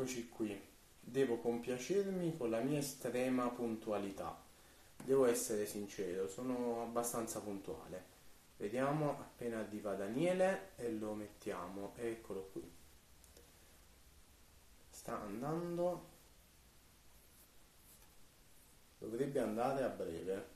Eccoci 0.00 0.28
qui. 0.28 0.56
Devo 1.00 1.38
compiacermi 1.38 2.36
con 2.36 2.50
la 2.50 2.60
mia 2.60 2.78
estrema 2.78 3.48
puntualità. 3.48 4.40
Devo 5.02 5.26
essere 5.26 5.66
sincero, 5.66 6.28
sono 6.28 6.82
abbastanza 6.82 7.40
puntuale. 7.40 8.04
Vediamo 8.58 9.18
appena 9.18 9.58
arriva 9.58 9.96
Daniele 9.96 10.70
e 10.76 10.92
lo 10.92 11.14
mettiamo. 11.14 11.94
Eccolo 11.96 12.48
qui. 12.52 12.62
Sta 14.88 15.20
andando. 15.20 16.08
Dovrebbe 18.98 19.40
andare 19.40 19.82
a 19.82 19.88
breve. 19.88 20.48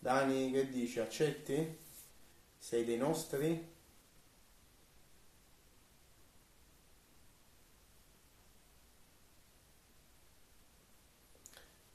Dani, 0.00 0.50
che 0.50 0.68
dici? 0.68 0.98
Accetti? 0.98 1.86
Sei 2.68 2.84
dei 2.84 2.98
nostri? 2.98 3.66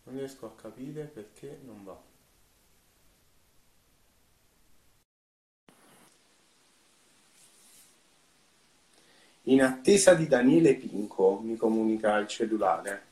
Non 0.05 0.15
riesco 0.17 0.47
a 0.47 0.59
capire 0.59 1.03
perché 1.03 1.59
non 1.63 1.83
va. 1.83 1.95
In 9.43 9.61
attesa 9.61 10.15
di 10.15 10.25
Daniele 10.25 10.73
Pinco, 10.73 11.39
mi 11.43 11.55
comunica 11.55 12.17
il 12.17 12.27
cellulare. 12.27 13.03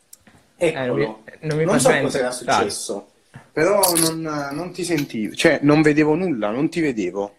Eccolo. 0.55 1.21
Eh, 1.25 1.37
non 1.41 1.57
mi, 1.57 1.57
non 1.57 1.57
mi 1.57 1.65
non 1.65 1.79
so 1.79 1.95
cosa 1.99 2.17
era 2.17 2.31
successo, 2.31 3.11
però 3.51 3.81
non, 3.97 4.19
non 4.51 4.71
ti 4.71 4.83
sentivo, 4.83 5.35
cioè 5.35 5.59
non 5.61 5.83
vedevo 5.83 6.15
nulla, 6.15 6.49
non 6.49 6.67
ti 6.69 6.81
vedevo. 6.81 7.35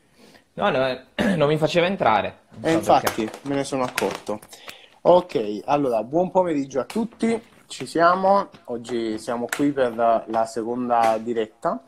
No, 0.55 0.71
no, 0.71 0.87
eh, 0.87 1.05
non 1.37 1.49
mi 1.49 1.57
faceva 1.57 1.87
entrare. 1.87 2.41
E 2.57 2.61
perché. 2.61 2.77
infatti 2.77 3.31
me 3.43 3.55
ne 3.57 3.65
sono 3.65 3.85
accorto. 3.85 4.41
Ok, 5.03 5.63
allora 5.65 6.03
buon 6.05 6.31
pomeriggio 6.31 6.81
a 6.81 6.85
tutti, 6.85 7.41
ci 7.67 7.87
siamo. 7.87 8.49
Oggi 8.67 9.19
siamo 9.19 9.47
qui 9.55 9.73
per 9.73 9.95
la 10.27 10.47
seconda 10.47 11.19
diretta 11.19 11.83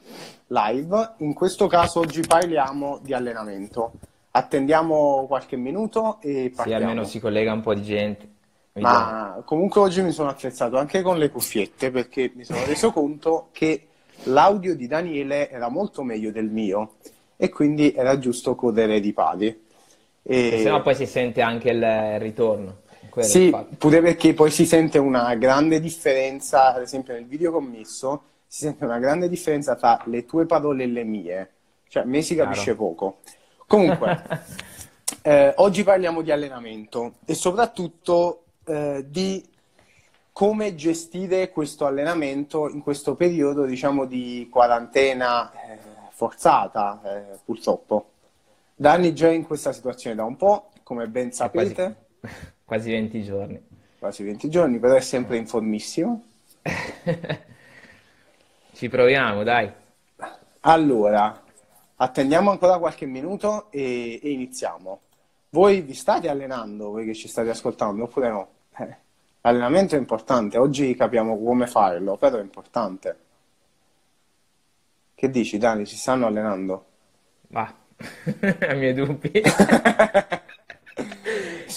live. 0.49 1.13
In 1.19 1.35
questo 1.35 1.67
caso 1.67 2.01
oggi 2.01 2.23
parliamo 2.23 2.99
di 3.03 3.13
allenamento. 3.13 3.93
Attendiamo 4.31 5.27
qualche 5.29 5.57
minuto 5.57 6.19
e 6.21 6.47
Sì, 6.49 6.51
partiamo. 6.51 6.85
almeno 6.85 7.05
si 7.05 7.21
collega 7.21 7.53
un 7.53 7.61
po' 7.61 7.75
di 7.75 7.83
gente. 7.83 8.29
Ma 8.73 9.41
comunque 9.45 9.81
oggi 9.81 10.03
mi 10.03 10.11
sono 10.11 10.31
attrezzato 10.31 10.77
anche 10.79 11.01
con 11.03 11.17
le 11.17 11.31
cuffiette 11.31 11.93
perché 11.93 12.33
mi 12.35 12.43
sono 12.43 12.65
reso 12.65 12.91
conto 12.91 13.51
che 13.53 13.87
l'audio 14.25 14.75
di 14.75 14.89
Daniele 14.89 15.49
era 15.49 15.69
molto 15.69 16.03
meglio 16.03 16.33
del 16.33 16.51
mio 16.51 16.95
e 17.45 17.51
quindi 17.51 17.93
era 17.93 18.19
giusto 18.19 18.55
correre 18.55 19.01
di 19.01 19.13
pari. 19.13 19.63
E- 20.23 20.61
Se 20.63 20.71
no 20.71 20.81
poi 20.81 20.95
si 20.95 21.05
sente 21.05 21.43
anche 21.43 21.71
il 21.71 22.19
ritorno. 22.19 22.81
Quello 23.11 23.29
Sì, 23.29 23.55
pure 23.77 24.01
perché 24.01 24.33
poi 24.33 24.51
si 24.51 24.65
sente 24.65 24.99
una 24.99 25.35
grande 25.35 25.79
differenza, 25.79 26.75
ad 26.75 26.81
esempio 26.81 27.13
nel 27.13 27.27
video 27.27 27.53
commesso, 27.53 28.23
si 28.47 28.61
sente 28.61 28.85
una 28.85 28.99
grande 28.99 29.29
differenza 29.29 29.77
tra 29.77 30.01
le 30.07 30.25
tue 30.25 30.47
parole 30.47 30.85
e 30.85 30.87
le 30.87 31.05
mie. 31.05 31.51
Cioè, 31.87 32.03
a 32.03 32.07
me 32.07 32.23
si 32.23 32.35
capisce 32.35 32.75
Chiaro. 32.75 32.79
poco. 32.79 33.19
Comunque, 33.67 34.23
eh, 35.23 35.53
oggi 35.57 35.85
parliamo 35.85 36.23
di 36.23 36.33
allenamento 36.33 37.17
e 37.27 37.35
soprattutto 37.35 38.45
eh, 38.65 39.05
di 39.07 39.47
come 40.33 40.75
gestire 40.75 41.51
questo 41.51 41.85
allenamento 41.85 42.71
in 42.71 42.81
questo 42.83 43.15
periodo, 43.15 43.67
diciamo, 43.67 44.07
di 44.07 44.49
quarantena 44.51 45.53
eh, 45.53 45.94
forzata, 46.15 47.01
eh, 47.05 47.39
purtroppo. 47.45 48.11
Danni 48.75 49.15
già 49.15 49.29
in 49.29 49.45
questa 49.45 49.73
situazione 49.73 50.17
da 50.17 50.25
un 50.25 50.37
po', 50.37 50.71
come 50.83 51.09
ben 51.09 51.29
È 51.29 51.51
quasi, 51.51 51.75
sapete 51.75 51.97
quasi 52.65 52.91
20 52.91 53.23
giorni. 53.23 53.63
quasi 53.99 54.23
20 54.23 54.49
giorni, 54.49 54.79
però 54.79 54.95
è 54.95 55.01
sempre 55.01 55.37
in 55.37 55.47
formissimo. 55.47 56.25
Ci 58.73 58.89
proviamo, 58.89 59.43
dai. 59.43 59.71
Allora, 60.61 61.43
attendiamo 61.97 62.51
ancora 62.51 62.79
qualche 62.79 63.07
minuto 63.07 63.71
e, 63.71 64.21
e 64.23 64.31
iniziamo. 64.31 65.01
Voi 65.51 65.83
vi 65.83 65.95
state 65.95 66.29
allenando, 66.29 66.91
voi 66.91 67.05
che 67.05 67.15
ci 67.15 67.29
state 67.29 67.51
ascoltando, 67.51 68.05
oppure 68.05 68.29
no? 68.29 68.49
Eh, 68.79 68.97
l'allenamento 69.43 69.95
è 69.95 69.99
importante, 69.99 70.59
oggi 70.59 70.95
capiamo 70.97 71.39
come 71.39 71.67
farlo, 71.67 72.17
però 72.17 72.39
è 72.39 72.43
importante. 72.43 73.24
Che 75.15 75.31
dici, 75.31 75.59
Dani, 75.59 75.87
si 75.87 75.97
stanno 75.97 76.27
allenando? 76.27 76.85
Va. 77.49 77.73
Ai 78.61 78.77
miei 78.79 78.95
dubbi. 78.95 79.31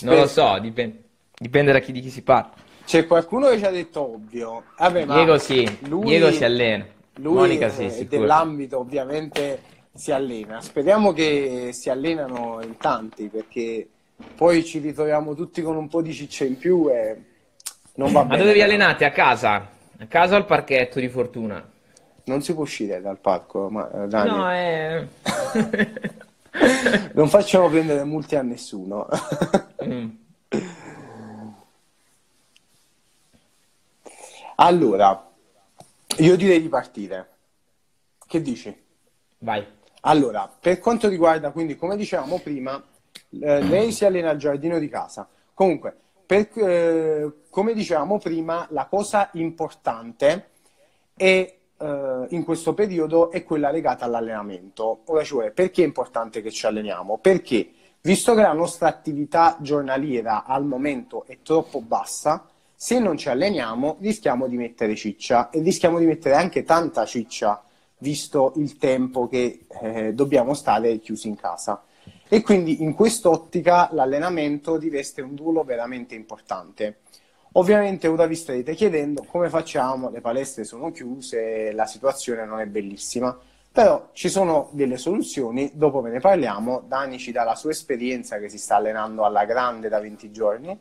Non 0.02 0.16
lo 0.16 0.28
so, 0.28 0.60
dipende, 0.60 1.04
dipende 1.36 1.72
da 1.72 1.80
chi 1.80 1.92
di 1.92 2.02
chi 2.02 2.12
si 2.12 2.22
parla. 2.22 2.54
C'è 2.86 3.08
qualcuno 3.08 3.50
che 3.50 3.58
ci 3.58 3.66
ha 3.66 3.72
detto 3.72 4.14
ovvio. 4.14 4.64
Vabbè, 4.78 5.06
ma 5.06 5.16
Diego 5.16 5.38
sì, 5.40 5.78
lui- 5.88 6.06
Diego 6.06 6.32
si 6.32 6.44
allena. 6.44 6.86
Lui 7.16 7.34
Monica 7.34 7.66
è 7.66 7.70
sì, 7.72 7.90
sicuro. 7.90 8.22
dell'ambito 8.22 8.78
ovviamente 8.78 9.60
si 9.96 10.12
allena. 10.12 10.62
Speriamo 10.62 11.14
che 11.14 11.72
si 11.74 11.90
allenano 11.90 12.60
in 12.62 12.78
tanti 12.78 13.28
perché 13.28 13.88
poi 14.36 14.64
ci 14.64 14.78
ritroviamo 14.80 15.34
tutti 15.34 15.64
con 15.64 15.76
un 15.76 15.88
po' 15.88 16.02
di 16.04 16.14
ciccia 16.14 16.46
in 16.46 16.58
più 16.58 16.88
e 16.92 17.18
non 17.96 18.12
va 18.12 18.22
Ma 18.22 18.28
bene. 18.30 18.42
dove 18.42 18.54
vi 18.54 18.62
allenate? 18.62 19.04
A 19.06 19.12
casa? 19.12 19.68
A 19.98 20.06
casa 20.08 20.36
o 20.36 20.38
al 20.38 20.46
parchetto 20.46 21.00
di 21.00 21.10
fortuna? 21.10 21.68
Non 22.28 22.42
si 22.42 22.54
può 22.54 22.64
uscire 22.64 23.02
dal 23.02 23.20
parco, 23.20 23.70
ma 23.70 23.90
eh, 23.90 24.08
Dani, 24.08 24.30
No, 24.30 24.52
è... 24.52 25.08
non 27.14 27.30
facciamo 27.30 27.70
prendere 27.70 28.04
multe 28.04 28.38
a 28.38 28.42
nessuno. 28.42 29.08
Mm. 29.84 30.10
Allora, 34.56 35.30
io 36.18 36.36
direi 36.36 36.62
di 36.62 36.68
partire. 36.68 37.30
Che 38.26 38.42
dici? 38.42 38.76
Vai. 39.40 39.66
Allora, 40.02 40.52
per 40.60 40.80
quanto 40.80 41.08
riguarda, 41.08 41.52
quindi, 41.52 41.76
come 41.76 41.96
dicevamo 41.96 42.40
prima, 42.40 42.84
eh, 43.40 43.62
lei 43.62 43.92
si 43.92 44.04
allena 44.04 44.32
al 44.32 44.38
giardino 44.38 44.80
di 44.80 44.90
casa. 44.90 45.28
Comunque, 45.54 45.96
per- 46.26 46.50
eh, 46.56 47.32
come 47.50 47.74
dicevamo 47.74 48.18
prima, 48.20 48.68
la 48.72 48.86
cosa 48.86 49.30
importante 49.34 50.50
è, 51.16 51.57
eh, 51.80 52.26
in 52.30 52.44
questo 52.44 52.74
periodo 52.74 53.32
è 53.32 53.44
quella 53.44 53.72
legata 53.72 54.06
all'allenamento. 54.06 55.02
Ora 55.06 55.24
ci 55.24 55.34
vuole, 55.34 55.52
perché 55.52 55.84
è 55.84 55.86
importante 55.86 56.42
che 56.42 56.52
ci 56.52 56.66
alleniamo? 56.66 57.18
Perché, 57.18 57.70
visto 58.02 58.34
che 58.34 58.42
la 58.42 58.54
nostra 58.54 58.88
attività 58.88 59.58
giornaliera 59.60 60.44
al 60.46 60.66
momento 60.66 61.26
è 61.26 61.40
troppo 61.44 61.82
bassa, 61.82 62.48
se 62.76 63.00
non 63.00 63.18
ci 63.18 63.30
alleniamo 63.30 63.98
rischiamo 64.00 64.48
di 64.48 64.56
mettere 64.56 64.96
ciccia 64.96 65.50
e 65.50 65.62
rischiamo 65.62 65.98
di 65.98 66.06
mettere 66.06 66.36
anche 66.36 66.64
tanta 66.64 67.06
ciccia 67.06 67.64
visto 68.00 68.54
il 68.58 68.78
tempo 68.78 69.28
che 69.28 69.66
eh, 69.82 70.14
dobbiamo 70.14 70.54
stare 70.54 71.00
chiusi 71.00 71.28
in 71.28 71.36
casa. 71.36 71.84
E 72.30 72.42
quindi 72.42 72.84
in 72.84 72.94
quest'ottica 72.94 73.90
l'allenamento 73.94 74.78
riveste 74.78 75.22
un 75.22 75.36
ruolo 75.36 75.64
veramente 75.64 76.14
importante. 76.14 77.00
Ovviamente 77.54 78.08
ora 78.08 78.26
vi 78.26 78.36
starete 78.36 78.74
chiedendo 78.76 79.24
come 79.24 79.50
facciamo, 79.50 80.10
le 80.10 80.22
palestre 80.22 80.64
sono 80.64 80.92
chiuse, 80.92 81.72
la 81.72 81.86
situazione 81.86 82.46
non 82.46 82.60
è 82.60 82.66
bellissima, 82.66 83.38
però 83.72 84.10
ci 84.14 84.30
sono 84.30 84.70
delle 84.72 84.98
soluzioni, 84.98 85.72
dopo 85.74 86.02
ve 86.02 86.12
ne 86.12 86.20
parliamo. 86.20 86.84
Dani 86.88 87.18
ci 87.18 87.32
dà 87.32 87.44
la 87.44 87.56
sua 87.56 87.72
esperienza 87.72 88.38
che 88.40 88.50
si 88.50 88.58
sta 88.58 88.76
allenando 88.76 89.24
alla 89.24 89.46
grande 89.46 89.90
da 89.90 90.00
20 90.00 90.32
giorni 90.32 90.80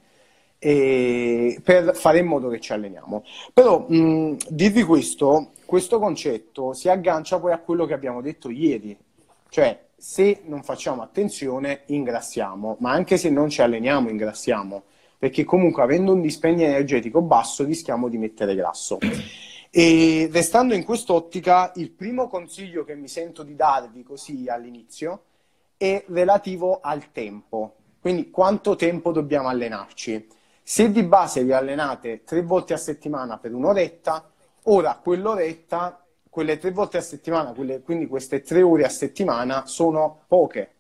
per 0.59 1.95
fare 1.95 2.19
in 2.19 2.27
modo 2.27 2.49
che 2.49 2.61
ci 2.61 2.73
alleniamo. 2.73 3.25
Però 3.53 3.87
mh, 3.89 4.37
dirvi 4.49 4.83
questo, 4.83 5.51
questo 5.65 5.99
concetto 5.99 6.73
si 6.73 6.89
aggancia 6.89 7.39
poi 7.39 7.53
a 7.53 7.59
quello 7.59 7.85
che 7.87 7.95
abbiamo 7.95 8.21
detto 8.21 8.51
ieri, 8.51 8.97
cioè 9.49 9.79
se 9.97 10.41
non 10.45 10.63
facciamo 10.63 11.03
attenzione 11.03 11.83
ingrassiamo, 11.87 12.77
ma 12.81 12.93
anche 12.93 13.17
se 13.17 13.31
non 13.31 13.49
ci 13.49 13.63
alleniamo 13.63 14.09
ingrassiamo, 14.09 14.85
perché 15.19 15.45
comunque 15.45 15.83
avendo 15.83 16.13
un 16.13 16.21
dispendio 16.21 16.67
energetico 16.67 17.23
basso 17.23 17.65
rischiamo 17.65 18.09
di 18.09 18.19
mettere 18.19 18.55
grasso. 18.55 18.99
E 19.71 20.29
restando 20.33 20.75
in 20.75 20.85
quest'ottica, 20.85 21.73
il 21.77 21.91
primo 21.91 22.29
consiglio 22.29 22.85
che 22.85 22.95
mi 22.95 23.09
sento 23.09 23.43
di 23.43 23.55
darvi 23.55 24.03
così 24.03 24.47
all'inizio 24.49 25.23
è 25.77 26.05
relativo 26.09 26.81
al 26.81 27.13
tempo. 27.13 27.75
Quindi 28.01 28.31
quanto 28.31 28.77
tempo 28.77 29.13
dobbiamo 29.13 29.49
allenarci? 29.49 30.29
Se 30.63 30.91
di 30.91 31.03
base 31.03 31.45
vi 31.45 31.53
allenate 31.53 32.25
tre 32.25 32.43
volte 32.43 32.73
a 32.73 32.79
settimana 32.79 33.39
per 33.39 33.53
un'oretta, 33.53 34.31
ora 34.65 34.99
quell'oretta, 35.03 36.05
quelle 36.29 36.59
tre 36.59 36.71
volte 36.71 36.99
a 36.99 37.03
settimana, 37.03 37.53
quelle- 37.53 37.83
quindi 37.83 38.07
queste 38.07 38.43
tre 38.43 38.63
ore 38.63 38.85
a 38.85 38.89
settimana 38.89 39.67
sono 39.67 40.23
poche, 40.27 40.71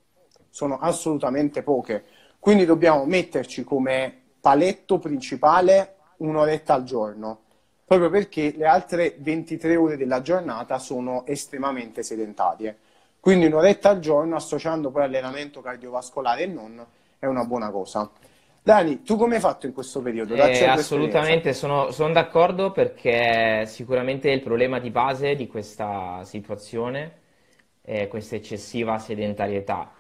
sono 0.51 0.79
assolutamente 0.79 1.63
poche. 1.63 2.05
Quindi 2.39 2.65
dobbiamo 2.65 3.05
metterci 3.05 3.65
come 3.65 4.23
paletto 4.47 5.01
principale 5.01 5.95
un'oretta 6.19 6.73
al 6.73 6.85
giorno, 6.85 7.41
proprio 7.85 8.11
perché 8.11 8.55
le 8.57 8.67
altre 8.67 9.17
23 9.19 9.75
ore 9.75 9.97
della 9.97 10.23
giornata 10.23 10.79
sono 10.79 11.27
estremamente 11.27 12.05
sedentarie. 12.05 12.79
Quindi 13.19 13.47
un'oretta 13.47 13.89
al 13.89 13.99
giorno, 13.99 14.37
associando 14.37 14.93
poi 14.93 15.03
allenamento 15.03 15.61
cardiovascolare 15.61 16.45
e 16.45 16.47
non, 16.47 16.87
è 17.19 17.27
una 17.27 17.45
buona 17.45 17.71
cosa. 17.71 18.09
Dani, 18.63 19.03
tu 19.03 19.17
come 19.17 19.35
hai 19.35 19.41
fatto 19.41 19.67
in 19.67 19.73
questo 19.73 20.01
periodo? 20.01 20.37
Eh, 20.37 20.65
assolutamente, 20.65 21.53
sono, 21.53 21.91
sono, 21.91 22.13
d'accordo 22.13 22.71
perché 22.71 23.67
sicuramente 23.67 24.31
il 24.31 24.43
problema 24.43 24.79
di 24.79 24.91
base 24.91 25.35
di 25.35 25.49
questa 25.49 26.21
situazione 26.23 27.19
è 27.83 28.07
questa 28.07 28.37
eccessiva 28.37 28.97
sedentarietà. 28.99 29.91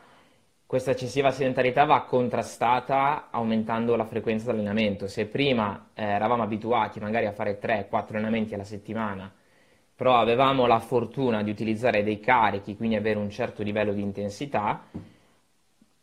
Questa 0.68 0.90
eccessiva 0.90 1.30
sedentarietà 1.30 1.84
va 1.84 2.02
contrastata 2.02 3.28
aumentando 3.30 3.94
la 3.94 4.04
frequenza 4.04 4.50
di 4.50 4.58
allenamento. 4.58 5.06
Se 5.06 5.26
prima 5.26 5.90
eh, 5.94 6.02
eravamo 6.02 6.42
abituati 6.42 6.98
magari 6.98 7.26
a 7.26 7.32
fare 7.32 7.60
3-4 7.60 8.16
allenamenti 8.16 8.54
alla 8.54 8.64
settimana, 8.64 9.32
però 9.94 10.18
avevamo 10.18 10.66
la 10.66 10.80
fortuna 10.80 11.44
di 11.44 11.50
utilizzare 11.50 12.02
dei 12.02 12.18
carichi, 12.18 12.76
quindi 12.76 12.96
avere 12.96 13.16
un 13.20 13.30
certo 13.30 13.62
livello 13.62 13.92
di 13.92 14.02
intensità, 14.02 14.82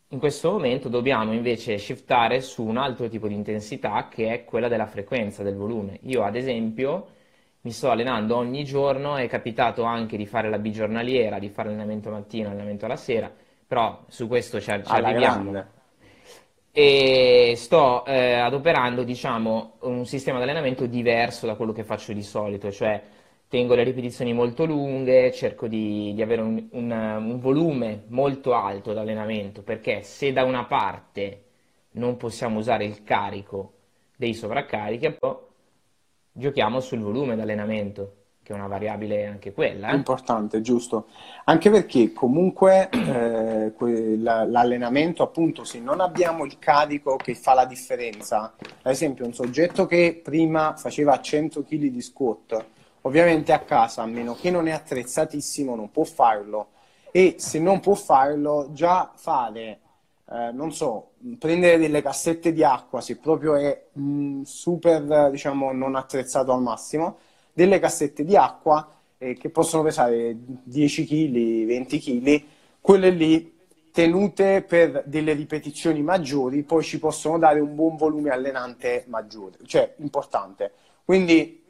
in 0.07 0.19
questo 0.19 0.51
momento 0.51 0.87
dobbiamo 0.87 1.33
invece 1.33 1.77
shiftare 1.77 2.39
su 2.39 2.63
un 2.63 2.77
altro 2.77 3.09
tipo 3.09 3.27
di 3.27 3.33
intensità 3.33 4.07
che 4.09 4.31
è 4.31 4.45
quella 4.45 4.69
della 4.69 4.85
frequenza, 4.87 5.43
del 5.43 5.55
volume. 5.55 5.99
Io 6.03 6.23
ad 6.23 6.37
esempio 6.37 7.07
mi 7.61 7.71
sto 7.71 7.91
allenando 7.91 8.37
ogni 8.37 8.63
giorno, 8.63 9.17
è 9.17 9.27
capitato 9.27 9.83
anche 9.83 10.15
di 10.15 10.25
fare 10.25 10.49
la 10.49 10.57
bigiornaliera, 10.57 11.37
di 11.37 11.49
fare 11.49 11.67
allenamento 11.67 12.09
mattino, 12.11 12.47
allenamento 12.47 12.85
alla 12.85 12.95
sera, 12.95 13.29
però 13.73 14.05
su 14.07 14.27
questo 14.27 14.59
ci, 14.59 14.65
ci 14.65 14.91
arriviamo. 14.91 15.65
E 16.71 17.53
sto 17.57 18.05
eh, 18.05 18.33
adoperando, 18.33 19.03
diciamo, 19.03 19.77
un 19.81 20.05
sistema 20.05 20.37
di 20.37 20.43
allenamento 20.43 20.85
diverso 20.85 21.47
da 21.47 21.55
quello 21.55 21.71
che 21.71 21.83
faccio 21.83 22.13
di 22.13 22.21
solito, 22.21 22.71
cioè 22.71 23.01
tengo 23.47 23.73
le 23.73 23.83
ripetizioni 23.83 24.31
molto 24.31 24.65
lunghe, 24.65 25.31
cerco 25.31 25.67
di, 25.67 26.13
di 26.13 26.21
avere 26.21 26.41
un, 26.41 26.67
un, 26.71 26.91
un, 26.91 27.39
volume 27.39 28.03
molto 28.09 28.53
alto 28.53 28.93
d'allenamento, 28.93 29.63
perché 29.63 30.03
se 30.03 30.31
da 30.31 30.43
una 30.43 30.65
parte 30.65 31.43
non 31.93 32.17
possiamo 32.17 32.59
usare 32.59 32.85
il 32.85 33.03
carico 33.03 33.73
dei 34.15 34.35
sovraccarichi, 34.35 35.11
poi 35.13 35.35
giochiamo 36.31 36.79
sul 36.79 36.99
volume 36.99 37.35
d'allenamento, 37.35 38.22
che 38.43 38.53
è 38.53 38.55
una 38.55 38.67
variabile 38.67 39.25
anche 39.25 39.53
quella. 39.53 39.89
Eh? 39.89 39.95
Importante, 39.95 40.61
giusto. 40.61 41.07
Anche 41.45 41.69
perché 41.69 42.13
comunque 42.13 42.89
eh, 42.91 43.73
l'allenamento, 44.17 45.23
appunto, 45.23 45.63
se 45.63 45.79
non 45.79 46.01
abbiamo 46.01 46.45
il 46.45 46.59
carico 46.59 47.15
che 47.15 47.33
fa 47.33 47.53
la 47.53 47.65
differenza, 47.65 48.53
ad 48.59 48.91
esempio 48.91 49.25
un 49.25 49.33
soggetto 49.33 49.85
che 49.85 50.19
prima 50.23 50.75
faceva 50.75 51.19
100 51.19 51.63
kg 51.63 51.87
di 51.87 52.01
squat, 52.01 52.65
Ovviamente 53.05 53.51
a 53.51 53.59
casa, 53.59 54.01
a 54.03 54.05
meno 54.05 54.33
che 54.33 54.49
non 54.49 54.67
è 54.67 54.71
attrezzatissimo, 54.71 55.75
non 55.75 55.91
può 55.91 56.03
farlo. 56.05 56.69
E 57.11 57.35
se 57.37 57.59
non 57.59 57.79
può 57.81 57.95
farlo, 57.95 58.69
già 58.71 59.11
fare, 59.15 59.79
eh, 60.29 60.51
non 60.53 60.71
so, 60.71 61.11
prendere 61.37 61.77
delle 61.77 62.01
cassette 62.01 62.53
di 62.53 62.63
acqua, 62.63 63.01
se 63.01 63.17
proprio 63.17 63.55
è 63.55 63.87
mh, 63.91 64.01
mm, 64.01 64.41
super, 64.43 65.29
diciamo, 65.31 65.73
non 65.73 65.95
attrezzato 65.95 66.53
al 66.53 66.61
massimo, 66.61 67.17
delle 67.53 67.79
cassette 67.79 68.25
di 68.25 68.35
acqua 68.35 68.89
eh, 69.17 69.35
che 69.35 69.49
possono 69.49 69.83
pesare 69.83 70.35
10 70.35 71.05
kg, 71.05 71.65
20 71.65 71.99
kg, 71.99 72.43
quelle 72.81 73.09
lì 73.11 73.51
tenute 73.91 74.63
per 74.63 75.03
delle 75.05 75.33
ripetizioni 75.33 76.01
maggiori, 76.01 76.63
poi 76.63 76.83
ci 76.83 76.97
possono 76.97 77.37
dare 77.37 77.59
un 77.59 77.75
buon 77.75 77.95
volume 77.95 78.31
allenante 78.31 79.05
maggiore, 79.07 79.57
cioè 79.65 79.93
importante. 79.99 80.71
Quindi 81.05 81.63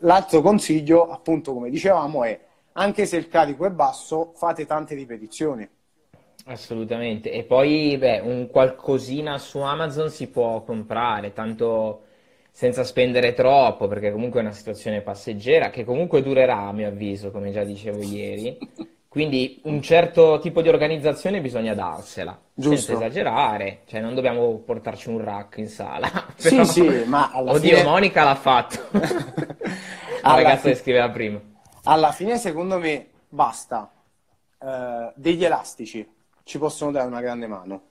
l'altro 0.00 0.40
consiglio, 0.42 1.08
appunto, 1.08 1.52
come 1.52 1.70
dicevamo, 1.70 2.24
è 2.24 2.38
anche 2.72 3.06
se 3.06 3.16
il 3.16 3.28
carico 3.28 3.66
è 3.66 3.70
basso, 3.70 4.32
fate 4.34 4.66
tante 4.66 4.94
ripetizioni. 4.94 5.68
Assolutamente. 6.46 7.30
E 7.30 7.44
poi, 7.44 7.96
beh, 7.96 8.20
un 8.20 8.48
qualcosina 8.48 9.38
su 9.38 9.58
Amazon 9.58 10.10
si 10.10 10.28
può 10.28 10.62
comprare, 10.62 11.32
tanto 11.32 12.02
senza 12.60 12.84
spendere 12.84 13.32
troppo, 13.32 13.88
perché 13.88 14.12
comunque 14.12 14.40
è 14.40 14.42
una 14.42 14.52
situazione 14.52 15.00
passeggera 15.00 15.70
che 15.70 15.82
comunque 15.82 16.22
durerà, 16.22 16.58
a 16.58 16.72
mio 16.72 16.88
avviso, 16.88 17.30
come 17.30 17.52
già 17.52 17.64
dicevo 17.64 18.02
ieri. 18.02 18.58
Quindi 19.08 19.62
un 19.64 19.80
certo 19.80 20.38
tipo 20.40 20.60
di 20.60 20.68
organizzazione 20.68 21.40
bisogna 21.40 21.72
darsela, 21.72 22.38
Giusto. 22.52 22.76
senza 22.76 23.06
esagerare, 23.06 23.80
cioè 23.86 24.00
non 24.00 24.14
dobbiamo 24.14 24.58
portarci 24.58 25.08
un 25.08 25.24
rack 25.24 25.56
in 25.56 25.68
sala. 25.68 26.10
Però... 26.36 26.64
Sì, 26.64 26.82
sì, 26.82 27.04
ma 27.06 27.30
alla 27.32 27.52
Oddio, 27.52 27.76
fine... 27.76 27.88
Monica 27.88 28.24
l'ha 28.24 28.34
fatto. 28.34 28.78
La 30.20 30.34
ragazza 30.34 30.60
fi... 30.60 30.68
che 30.68 30.74
scriveva 30.74 31.08
prima. 31.08 31.40
Alla 31.84 32.12
fine, 32.12 32.36
secondo 32.36 32.76
me, 32.76 33.06
basta. 33.26 33.90
Uh, 34.58 35.10
degli 35.14 35.46
elastici 35.46 36.06
ci 36.42 36.58
possono 36.58 36.90
dare 36.90 37.06
una 37.06 37.22
grande 37.22 37.46
mano. 37.46 37.82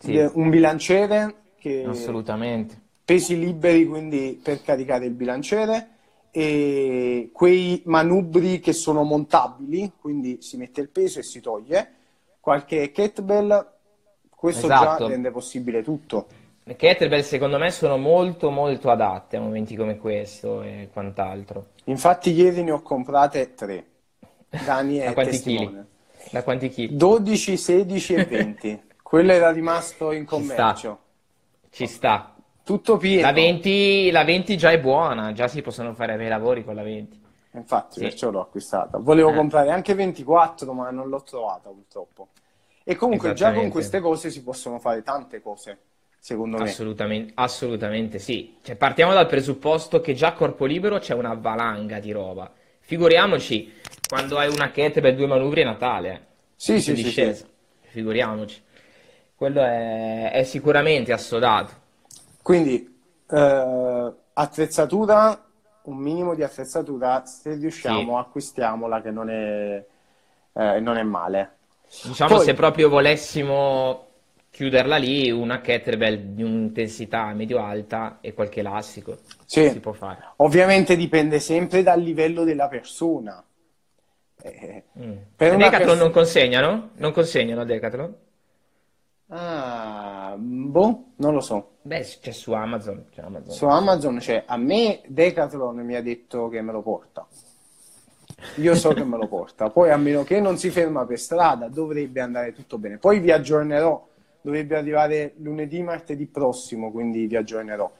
Sì. 0.00 0.16
Un 0.32 0.50
bilanciere 0.50 1.34
che... 1.56 1.84
Assolutamente. 1.86 2.90
Pesi 3.04 3.38
liberi, 3.38 3.86
quindi 3.86 4.40
per 4.42 4.62
caricare 4.62 5.06
il 5.06 5.12
bilanciere 5.12 5.88
e 6.30 7.30
quei 7.32 7.82
manubri 7.84 8.58
che 8.58 8.72
sono 8.72 9.02
montabili, 9.02 9.92
quindi 10.00 10.38
si 10.40 10.56
mette 10.56 10.80
il 10.80 10.88
peso 10.88 11.18
e 11.18 11.22
si 11.22 11.40
toglie, 11.40 11.92
qualche 12.40 12.90
kettlebell, 12.90 13.70
questo 14.30 14.66
esatto. 14.66 15.04
già 15.04 15.10
rende 15.10 15.30
possibile 15.30 15.82
tutto. 15.82 16.26
Le 16.64 16.74
kettlebell 16.74 17.22
secondo 17.22 17.58
me 17.58 17.70
sono 17.70 17.98
molto 17.98 18.50
molto 18.50 18.90
adatte 18.90 19.36
a 19.36 19.40
momenti 19.40 19.76
come 19.76 19.98
questo 19.98 20.62
e 20.62 20.88
quant'altro. 20.92 21.66
Infatti 21.84 22.30
ieri 22.30 22.62
ne 22.62 22.70
ho 22.70 22.80
comprate 22.80 23.54
tre. 23.54 23.86
Dani 24.48 24.98
è 24.98 25.06
da 25.06 25.12
quanti 25.12 25.38
chili? 25.38 25.84
Da 26.30 26.42
quanti 26.42 26.68
chili? 26.70 26.96
12, 26.96 27.56
16 27.56 28.14
e 28.14 28.24
20. 28.24 28.82
Quello 29.02 29.32
era 29.32 29.50
rimasto 29.50 30.12
in 30.12 30.24
commercio. 30.24 30.98
Ci 31.68 31.86
sta. 31.86 31.86
Ci 31.86 31.86
sta. 31.86 32.34
Tutto 32.64 32.96
pieno. 32.96 33.22
La 33.22 33.32
20, 33.32 34.10
la 34.10 34.24
20 34.24 34.56
già 34.56 34.70
è 34.70 34.80
buona, 34.80 35.32
già 35.32 35.48
si 35.48 35.62
possono 35.62 35.94
fare 35.94 36.16
bei 36.16 36.28
lavori 36.28 36.64
con 36.64 36.74
la 36.74 36.82
20. 36.82 37.20
Infatti, 37.54 37.94
sì. 37.94 38.00
perciò 38.00 38.30
l'ho 38.30 38.40
acquistata. 38.40 38.98
Volevo 38.98 39.30
eh. 39.30 39.34
comprare 39.34 39.70
anche 39.70 39.94
24, 39.94 40.72
ma 40.72 40.90
non 40.90 41.08
l'ho 41.08 41.22
trovata 41.22 41.70
purtroppo. 41.70 42.28
E 42.84 42.96
comunque 42.96 43.32
già 43.34 43.52
con 43.52 43.68
queste 43.68 44.00
cose 44.00 44.30
si 44.30 44.42
possono 44.42 44.78
fare 44.78 45.02
tante 45.02 45.40
cose, 45.40 45.78
secondo 46.18 46.56
me. 46.56 46.64
Assolutamente, 46.64 47.32
assolutamente 47.36 48.18
sì. 48.18 48.56
Cioè, 48.62 48.76
partiamo 48.76 49.12
dal 49.12 49.26
presupposto 49.26 50.00
che 50.00 50.14
già 50.14 50.28
a 50.28 50.32
corpo 50.32 50.64
libero 50.64 50.98
c'è 50.98 51.14
una 51.14 51.34
valanga 51.34 51.98
di 52.00 52.10
roba. 52.10 52.50
Figuriamoci 52.80 53.72
quando 54.08 54.38
hai 54.38 54.52
una 54.52 54.70
kettlebell 54.70 55.14
due 55.14 55.26
manubri 55.26 55.62
è 55.62 55.64
Natale. 55.64 56.12
Eh. 56.12 56.20
Sì, 56.56 56.80
sì, 56.80 56.96
sì, 56.96 57.10
sì, 57.10 57.44
Figuriamoci. 57.80 58.62
Quello 59.34 59.62
è, 59.62 60.30
è 60.32 60.42
sicuramente 60.44 61.12
assodato. 61.12 61.80
Quindi 62.42 63.00
eh, 63.30 64.12
attrezzatura, 64.32 65.44
un 65.82 65.96
minimo 65.96 66.34
di 66.34 66.42
attrezzatura, 66.42 67.24
se 67.24 67.54
riusciamo 67.54 68.14
sì. 68.14 68.26
acquistiamola 68.26 69.00
che 69.00 69.10
non 69.10 69.30
è, 69.30 69.84
eh, 70.52 70.80
non 70.80 70.96
è 70.96 71.02
male. 71.02 71.56
Diciamo 72.04 72.36
Poi, 72.36 72.44
se 72.44 72.54
proprio 72.54 72.88
volessimo 72.88 74.06
chiuderla 74.50 74.96
lì, 74.96 75.30
una 75.30 75.62
kettlebell 75.62 76.34
di 76.34 76.42
un'intensità 76.42 77.32
medio-alta 77.32 78.18
e 78.20 78.34
qualche 78.34 78.60
elastico 78.60 79.18
sì. 79.46 79.70
si 79.70 79.80
può 79.80 79.92
fare. 79.92 80.32
Ovviamente 80.36 80.94
dipende 80.94 81.40
sempre 81.40 81.82
dal 81.82 82.00
livello 82.00 82.44
della 82.44 82.68
persona. 82.68 83.42
Eh, 84.42 84.84
mm. 84.98 85.16
Per 85.36 85.56
Decathlon 85.56 85.86
pers- 85.86 86.00
non 86.00 86.10
consegnano? 86.10 86.90
Non 86.96 87.12
consegnano 87.12 87.62
a 87.62 87.64
Decathlon? 87.64 88.14
Ah, 89.28 90.11
boh, 90.36 91.04
non 91.16 91.34
lo 91.34 91.40
so. 91.40 91.76
Beh, 91.82 92.06
c'è 92.20 92.32
su 92.32 92.52
Amazon. 92.52 93.06
C'è 93.10 93.22
Amazon. 93.22 93.50
Su 93.50 93.66
Amazon 93.66 94.18
c'è. 94.18 94.44
A 94.46 94.56
me 94.56 95.00
Decathlon 95.06 95.76
mi 95.76 95.94
ha 95.94 96.02
detto 96.02 96.48
che 96.48 96.60
me 96.62 96.72
lo 96.72 96.82
porta. 96.82 97.26
Io 98.56 98.74
so 98.74 98.92
che 98.92 99.04
me 99.04 99.16
lo 99.16 99.28
porta. 99.28 99.70
Poi, 99.70 99.90
a 99.90 99.96
meno 99.96 100.24
che 100.24 100.40
non 100.40 100.58
si 100.58 100.70
ferma 100.70 101.04
per 101.04 101.18
strada, 101.18 101.68
dovrebbe 101.68 102.20
andare 102.20 102.52
tutto 102.52 102.78
bene. 102.78 102.98
Poi 102.98 103.20
vi 103.20 103.30
aggiornerò. 103.30 104.08
Dovrebbe 104.40 104.76
arrivare 104.76 105.34
lunedì, 105.36 105.82
martedì 105.82 106.26
prossimo, 106.26 106.90
quindi 106.90 107.26
vi 107.26 107.36
aggiornerò. 107.36 107.90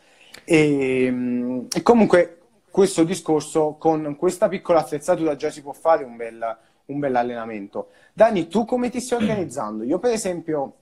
E, 0.44 1.08
mm, 1.10 1.66
e 1.72 1.82
comunque, 1.82 2.38
questo 2.70 3.04
discorso 3.04 3.76
con 3.78 4.16
questa 4.16 4.48
piccola 4.48 4.80
attrezzatura 4.80 5.36
già 5.36 5.50
si 5.50 5.62
può 5.62 5.72
fare 5.72 6.04
un 6.04 6.16
bel, 6.16 6.56
un 6.86 6.98
bel 6.98 7.14
allenamento. 7.14 7.90
Dani, 8.12 8.48
tu 8.48 8.64
come 8.64 8.90
ti 8.90 9.00
stai 9.00 9.20
organizzando? 9.20 9.84
Io, 9.84 9.98
per 9.98 10.12
esempio 10.12 10.78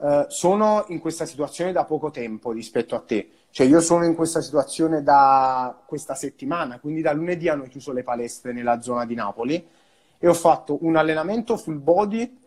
eh, 0.00 0.26
sono 0.28 0.84
in 0.88 1.00
questa 1.00 1.26
situazione 1.26 1.72
da 1.72 1.84
poco 1.84 2.10
tempo 2.10 2.52
rispetto 2.52 2.94
a 2.94 3.00
te. 3.00 3.28
Cioè 3.50 3.66
io 3.66 3.80
sono 3.80 4.04
in 4.04 4.14
questa 4.14 4.40
situazione 4.40 5.02
da 5.02 5.82
questa 5.86 6.14
settimana, 6.14 6.78
quindi 6.78 7.00
da 7.00 7.12
lunedì 7.12 7.48
hanno 7.48 7.64
chiuso 7.64 7.92
le 7.92 8.04
palestre 8.04 8.52
nella 8.52 8.80
zona 8.80 9.04
di 9.04 9.14
Napoli 9.14 9.66
e 10.18 10.28
ho 10.28 10.34
fatto 10.34 10.78
un 10.82 10.96
allenamento 10.96 11.56
full 11.56 11.82
body 11.82 12.38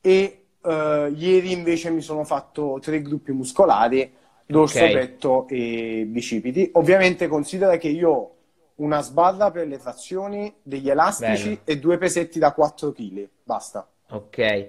e 0.00 0.44
uh, 0.60 0.68
ieri 1.14 1.52
invece 1.52 1.90
mi 1.90 2.00
sono 2.00 2.24
fatto 2.24 2.78
tre 2.80 3.02
gruppi 3.02 3.32
muscolari, 3.32 4.12
dorso, 4.46 4.78
okay. 4.78 4.92
petto 4.92 5.46
e 5.48 6.04
bicipiti. 6.08 6.70
Ovviamente 6.72 7.28
considera 7.28 7.76
che 7.76 7.88
io 7.88 8.10
ho 8.10 8.34
una 8.76 9.00
sbarra 9.00 9.50
per 9.50 9.66
le 9.66 9.78
trazioni, 9.78 10.52
degli 10.62 10.90
elastici 10.90 11.48
Bello. 11.48 11.60
e 11.64 11.78
due 11.78 11.98
pesetti 11.98 12.38
da 12.38 12.52
4 12.52 12.92
kg, 12.92 13.28
basta. 13.42 13.88
Ok. 14.10 14.68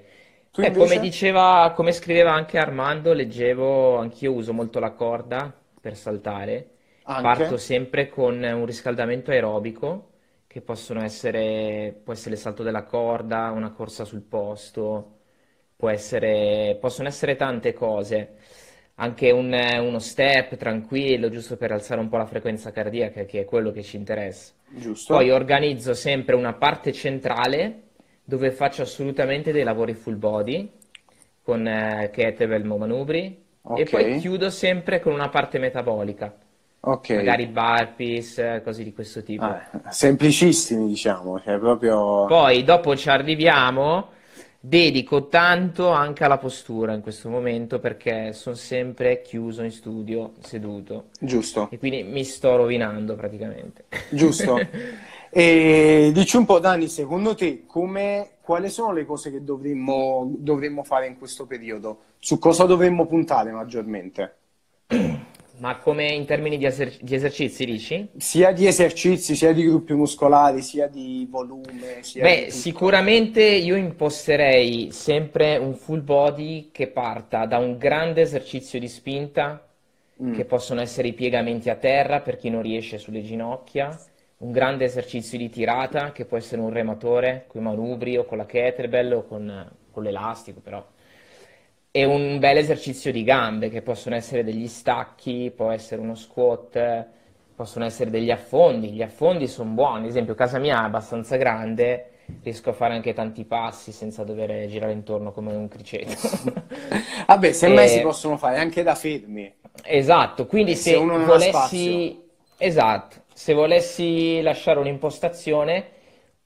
Eh, 0.60 0.72
come 0.72 1.00
diceva, 1.00 1.72
come 1.76 1.92
scriveva 1.92 2.34
anche 2.34 2.58
Armando, 2.58 3.14
leggevo, 3.14 3.98
anch'io 3.98 4.34
uso 4.34 4.54
molto 4.54 4.80
la 4.80 4.92
corda 4.92 5.54
per 5.80 5.96
saltare. 5.96 6.72
Anche? 7.04 7.22
Parto 7.22 7.58
sempre 7.58 8.10
con 8.10 8.42
un 8.42 8.66
riscaldamento 8.66 9.32
aerobico, 9.32 10.12
che 10.48 10.62
possono 10.62 11.04
essere, 11.04 12.00
può 12.04 12.14
essere 12.14 12.36
il 12.36 12.42
salto 12.42 12.64
della 12.64 12.84
corda, 12.84 13.52
una 13.52 13.72
corsa 13.72 14.04
sul 14.06 14.22
posto, 14.22 15.20
può 15.76 15.90
essere, 15.90 16.78
possono 16.80 17.08
essere 17.08 17.36
tante 17.36 17.74
cose. 17.74 18.36
Anche 18.96 19.32
un- 19.32 19.54
uno 19.54 20.00
step 20.00 20.56
tranquillo, 20.56 21.30
giusto 21.30 21.56
per 21.58 21.72
alzare 21.72 22.00
un 22.02 22.10
po' 22.10 22.18
la 22.18 22.26
frequenza 22.26 22.72
cardiaca, 22.72 23.26
che 23.26 23.42
è 23.42 23.46
quello 23.46 23.72
che 23.72 23.84
ci 23.84 23.96
interessa. 23.96 24.54
Poi 25.06 25.30
Giusto? 25.30 25.34
organizzo 25.36 25.94
sempre 25.94 26.36
una 26.36 26.54
parte 26.54 26.92
centrale 26.92 27.84
dove 28.28 28.52
faccio 28.52 28.82
assolutamente 28.82 29.52
dei 29.54 29.64
lavori 29.64 29.94
full 29.94 30.18
body 30.18 30.70
con 31.42 31.66
eh, 31.66 32.10
kettlebell 32.12 32.66
manubri 32.66 33.46
e 33.74 33.86
Ok, 33.86 33.90
poi 33.90 34.18
chiudo 34.18 34.50
sempre 34.50 35.00
con 35.00 35.14
una 35.14 35.30
parte 35.30 35.60
metabolica, 35.60 36.36
ok. 36.82 37.10
magari 37.10 37.48
burpees, 37.48 38.38
eh, 38.40 38.62
cose 38.64 38.84
di 38.84 38.94
questo 38.94 39.24
tipo. 39.24 39.46
Ah, 39.46 39.92
semplicissimi, 39.92 40.88
diciamo, 40.88 41.40
cioè 41.40 41.58
proprio... 41.58 42.26
Poi 42.26 42.64
dopo 42.64 42.96
ci 42.96 43.10
arriviamo, 43.10 44.10
dedico 44.60 45.28
tanto 45.30 45.90
anche 45.90 46.24
alla 46.26 46.38
postura 46.38 46.94
in 46.94 47.02
questo 47.02 47.30
momento 47.30 47.80
perché 47.80 48.34
sono 48.34 48.56
sempre 48.56 49.22
chiuso 49.22 49.64
in 49.64 49.72
studio, 49.72 50.34
seduto 50.42 51.12
Giusto, 51.20 51.70
e 51.70 51.78
quindi 51.78 52.04
mi 52.04 52.24
sto 52.26 52.56
rovinando 52.58 53.16
praticamente. 53.16 53.86
giusto. 54.10 54.58
E 55.30 56.12
dici 56.14 56.38
un 56.38 56.46
po', 56.46 56.60
Dani, 56.60 56.88
secondo 56.88 57.36
te, 57.36 57.66
come, 57.66 58.38
quali 58.42 58.70
sono 58.70 58.94
le 58.94 59.06
cose 59.06 59.32
che 59.32 59.44
dovremmo, 59.44 60.32
dovremmo 60.38 60.84
fare 60.84 61.08
in 61.08 61.18
questo 61.18 61.46
periodo? 61.46 62.04
Su 62.20 62.40
cosa 62.40 62.66
dovremmo 62.66 63.06
puntare 63.08 63.52
maggiormente? 63.52 64.36
Ma 65.60 65.78
come 65.78 66.12
in 66.14 66.26
termini 66.26 66.58
di, 66.58 66.66
eser- 66.66 67.02
di 67.04 67.14
esercizi, 67.16 67.66
dici? 67.66 68.10
Sia 68.18 68.52
di 68.52 68.66
esercizi, 68.68 69.36
sia 69.36 69.54
di 69.54 69.64
gruppi 69.64 69.94
muscolari, 69.94 70.62
sia 70.62 70.88
di 70.88 71.26
volume, 71.30 72.04
sia 72.04 72.30
di 72.30 72.44
Beh, 72.44 72.48
tutto. 72.48 72.60
sicuramente 72.60 73.44
io 73.44 73.76
imposterei 73.76 74.92
sempre 74.92 75.58
un 75.58 75.76
full 75.76 76.04
body 76.04 76.70
che 76.72 76.88
parta 76.88 77.46
da 77.46 77.58
un 77.60 77.78
grande 77.78 78.22
esercizio 78.22 78.80
di 78.80 78.88
spinta, 78.88 79.62
Mm, 80.20 80.32
che 80.32 80.46
possono 80.46 80.82
essere 80.82 81.08
i 81.10 81.14
piegamenti 81.14 81.70
a 81.70 81.76
terra 81.76 82.22
per 82.22 82.38
chi 82.38 82.50
non 82.50 82.62
riesce 82.62 82.98
sulle 82.98 83.22
ginocchia, 83.24 84.07
un 84.40 84.52
grande 84.52 84.86
esercizio 84.86 85.38
di 85.38 85.50
tirata, 85.50 86.12
che 86.12 86.26
può 86.26 86.38
essere 86.38 86.62
un 86.62 86.70
rematore 86.70 87.46
con 87.48 87.62
i 87.62 87.64
manubri 87.64 88.18
o 88.18 88.26
con 88.26 88.38
la 88.38 88.46
kettlebell 88.46 89.14
o 89.14 89.24
con, 89.26 89.72
con 89.92 90.04
l'elastico, 90.04 90.60
però. 90.62 90.86
E 91.92 92.06
un 92.06 92.38
bel 92.40 92.58
esercizio 92.58 93.12
di 93.12 93.24
gambe, 93.24 93.70
che 93.70 93.82
possono 93.82 94.16
essere 94.16 94.44
degli 94.44 94.68
stacchi, 94.68 95.52
può 95.56 95.72
essere 95.72 96.00
uno 96.02 96.14
squat, 96.16 97.08
possono 97.56 97.86
essere 97.86 98.12
degli 98.12 98.30
affondi. 98.30 98.92
Gli 98.92 99.02
affondi 99.02 99.48
sono 99.48 99.72
buoni, 99.72 100.04
ad 100.04 100.10
esempio, 100.10 100.36
casa 100.36 100.60
mia 100.60 100.82
è 100.82 100.86
abbastanza 100.86 101.38
grande, 101.38 102.12
riesco 102.44 102.70
a 102.70 102.74
fare 102.74 102.94
anche 102.94 103.14
tanti 103.14 103.46
passi 103.46 103.92
senza 103.92 104.24
dover 104.24 104.68
girare 104.68 104.92
intorno 104.92 105.32
come 105.32 105.56
un 105.56 105.68
criceto. 105.68 106.14
Vabbè, 107.28 107.52
semmai 107.52 107.88
si 107.90 108.00
E- 108.00 108.02
possono 108.02 108.38
fare 108.38 108.58
anche 108.60 108.84
da 108.84 108.96
fermi, 108.96 109.52
Esatto, 109.84 110.46
quindi 110.48 110.76
se 110.76 110.94
se 110.94 110.96
uno 110.96 111.18
non 111.18 111.32
ha 111.32 111.40
volessi, 111.40 111.40
spazio. 111.40 112.24
esatto, 112.58 113.24
se 113.38 113.54
volessi 113.54 114.42
lasciare 114.42 114.80
un'impostazione, 114.80 115.92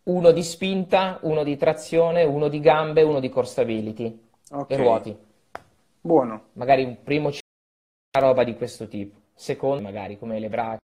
uno 0.04 0.32
di 0.32 0.44
spinta, 0.44 1.20
uno 1.22 1.42
di 1.46 1.56
trazione, 1.56 2.26
uno 2.26 2.50
di 2.50 2.60
gambe, 2.60 3.02
uno 3.02 3.22
di 3.22 3.30
core 3.30 3.48
stability 3.48 4.28
Ok, 4.52 4.70
e 4.72 4.76
ruoti. 4.76 5.18
buono. 6.02 6.50
Magari 6.54 6.84
un 6.84 7.02
primo 7.02 7.30
c- 7.30 7.40
una 8.18 8.28
roba 8.28 8.44
di 8.44 8.56
questo 8.56 8.90
tipo, 8.90 9.18
secondo 9.34 9.82
magari 9.82 10.18
come 10.20 10.38
le 10.40 10.50
braccia. 10.50 10.80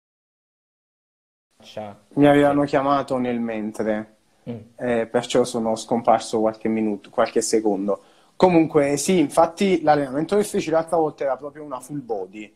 Mi 2.15 2.27
avevano 2.27 2.65
chiamato 2.65 3.19
nel 3.19 3.39
mentre, 3.41 4.15
Mm. 4.47 4.61
eh, 4.77 5.07
perciò 5.07 5.45
sono 5.45 5.77
scomparso 5.77 6.41
qualche 6.41 6.69
minuto, 6.69 7.11
qualche 7.11 7.43
secondo. 7.43 8.03
Comunque, 8.37 8.97
sì, 8.97 9.19
infatti 9.19 9.83
l'allenamento 9.83 10.37
che 10.37 10.45
feci 10.45 10.71
l'altra 10.71 10.97
volta 10.97 11.25
era 11.25 11.37
proprio 11.37 11.63
una 11.65 11.81
full 11.81 12.05
body. 12.05 12.55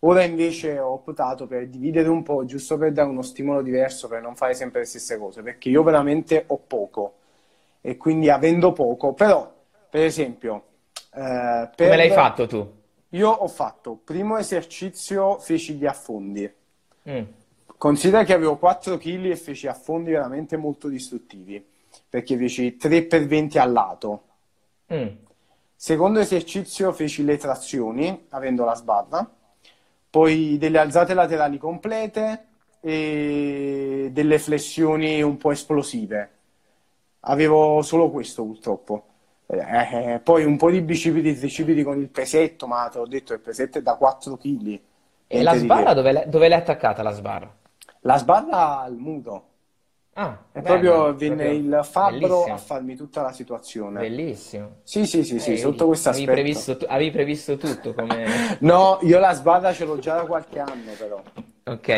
Ora 0.00 0.22
invece 0.22 0.78
ho 0.78 0.92
optato 0.92 1.46
per 1.46 1.68
dividere 1.68 2.08
un 2.08 2.22
po', 2.22 2.44
giusto 2.44 2.76
per 2.76 2.92
dare 2.92 3.08
uno 3.08 3.22
stimolo 3.22 3.62
diverso, 3.62 4.08
per 4.08 4.22
non 4.22 4.36
fare 4.36 4.54
sempre 4.54 4.80
le 4.80 4.86
stesse 4.86 5.18
cose, 5.18 5.42
perché 5.42 5.68
io 5.68 5.82
veramente 5.82 6.44
ho 6.46 6.58
poco 6.58 7.14
e 7.80 7.96
quindi 7.96 8.28
avendo 8.30 8.72
poco, 8.72 9.14
però, 9.14 9.50
per 9.88 10.04
esempio, 10.04 10.64
eh, 11.14 11.70
Come 11.76 11.96
l'hai 11.96 12.08
per... 12.08 12.16
fatto 12.16 12.46
tu? 12.46 12.72
io 13.10 13.30
ho 13.30 13.48
fatto, 13.48 13.98
primo 14.02 14.36
esercizio 14.36 15.38
feci 15.38 15.74
gli 15.74 15.86
affondi. 15.86 16.52
Mm. 17.08 17.22
Considera 17.78 18.24
che 18.24 18.34
avevo 18.34 18.56
4 18.56 18.98
kg 18.98 19.24
e 19.26 19.36
feci 19.36 19.66
affondi 19.66 20.10
veramente 20.10 20.56
molto 20.56 20.88
distruttivi, 20.88 21.64
perché 22.08 22.36
feci 22.36 22.76
3 22.76 23.04
per 23.04 23.26
20 23.26 23.58
al 23.58 23.72
lato. 23.72 24.22
Mm. 24.92 25.06
Secondo 25.74 26.20
esercizio 26.20 26.92
feci 26.92 27.24
le 27.24 27.36
trazioni, 27.36 28.26
avendo 28.30 28.64
la 28.64 28.74
sbarra, 28.74 29.35
poi 30.10 30.56
delle 30.58 30.78
alzate 30.78 31.14
laterali 31.14 31.58
complete 31.58 32.46
e 32.80 34.10
delle 34.12 34.38
flessioni 34.38 35.22
un 35.22 35.36
po' 35.36 35.50
esplosive. 35.50 36.30
Avevo 37.20 37.82
solo 37.82 38.10
questo 38.10 38.44
purtroppo. 38.44 39.04
Eh, 39.46 40.14
eh, 40.14 40.18
poi 40.20 40.44
un 40.44 40.56
po' 40.56 40.70
di 40.70 40.80
bicipiti 40.80 41.30
e 41.30 41.38
tricipiti 41.38 41.82
con 41.82 41.98
il 41.98 42.08
pesetto, 42.08 42.66
ma 42.66 42.88
te 42.88 42.98
l'ho 42.98 43.06
detto, 43.06 43.32
il 43.32 43.40
pesetto 43.40 43.78
è 43.78 43.82
da 43.82 43.94
4 43.94 44.36
kg, 44.36 44.80
E 45.28 45.42
la 45.42 45.54
sbarra 45.54 45.94
dove 45.94 46.12
l'hai 46.12 46.28
dove 46.28 46.48
l'hai 46.48 46.58
attaccata 46.58 47.02
la 47.02 47.12
sbarra? 47.12 47.52
La 48.00 48.18
sbarra 48.18 48.80
al 48.80 48.96
muro. 48.96 49.44
Ah, 50.16 50.38
E 50.52 50.62
proprio 50.62 51.14
venne 51.14 51.46
proprio 51.46 51.52
il 51.52 51.80
fabbro 51.84 52.50
a 52.50 52.56
bellissimo, 52.56 52.56
farmi 52.56 52.96
tutta 52.96 53.22
la 53.22 53.32
situazione. 53.32 54.00
bellissimo. 54.00 54.76
Sì, 54.82 55.06
sì, 55.06 55.22
sì, 55.24 55.38
sì, 55.38 55.52
Eh, 55.52 55.56
sotto 55.56 55.86
questo 55.86 56.08
avevi 56.08 56.24
aspetto. 56.24 56.28
previsto, 56.28 56.78
avevi 56.88 57.10
previsto 57.10 57.56
tutto 57.56 57.94
come... 57.94 58.56
No, 58.60 58.98
io 59.02 59.18
la 59.18 59.32
sbarra 59.34 59.72
ce 59.72 59.84
l'ho 59.84 59.98
già 59.98 60.16
da 60.16 60.26
qualche 60.26 60.58
anno, 60.58 60.92
però. 60.96 61.22
Ok. 61.66 61.88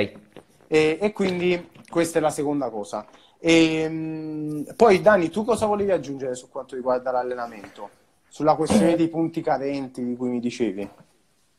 E, 0.66 0.98
e 1.00 1.12
quindi 1.12 1.70
questa 1.88 2.18
è 2.18 2.20
la 2.20 2.30
seconda 2.30 2.70
cosa. 2.70 3.06
E, 3.38 3.88
mh, 3.88 4.74
poi, 4.76 5.00
Dani, 5.00 5.30
tu 5.30 5.44
cosa 5.44 5.66
volevi 5.66 5.90
aggiungere 5.92 6.34
su 6.34 6.48
quanto 6.48 6.74
riguarda 6.74 7.10
l'allenamento? 7.10 7.90
Sulla 8.28 8.54
questione 8.54 8.94
dei 8.94 9.08
punti 9.08 9.40
carenti 9.40 10.04
di 10.04 10.16
cui 10.16 10.28
mi 10.28 10.40
dicevi? 10.40 10.88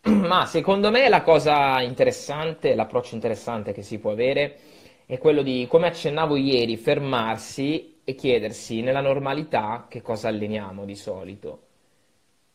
Ma 0.04 0.46
secondo 0.46 0.92
me 0.92 1.10
la 1.10 1.22
cosa 1.22 1.82
interessante, 1.82 2.76
l'approccio 2.76 3.16
interessante 3.16 3.74
che 3.74 3.82
si 3.82 3.98
può 4.00 4.12
avere 4.12 4.58
è 5.10 5.18
quello 5.18 5.42
di, 5.42 5.66
come 5.68 5.88
accennavo 5.88 6.36
ieri, 6.36 6.78
fermarsi 6.78 8.02
e 8.04 8.14
chiedersi 8.14 8.82
nella 8.82 9.02
normalità 9.02 9.88
che 9.90 10.04
cosa 10.04 10.28
alleniamo 10.28 10.86
di 10.86 10.94
solito. 10.94 11.62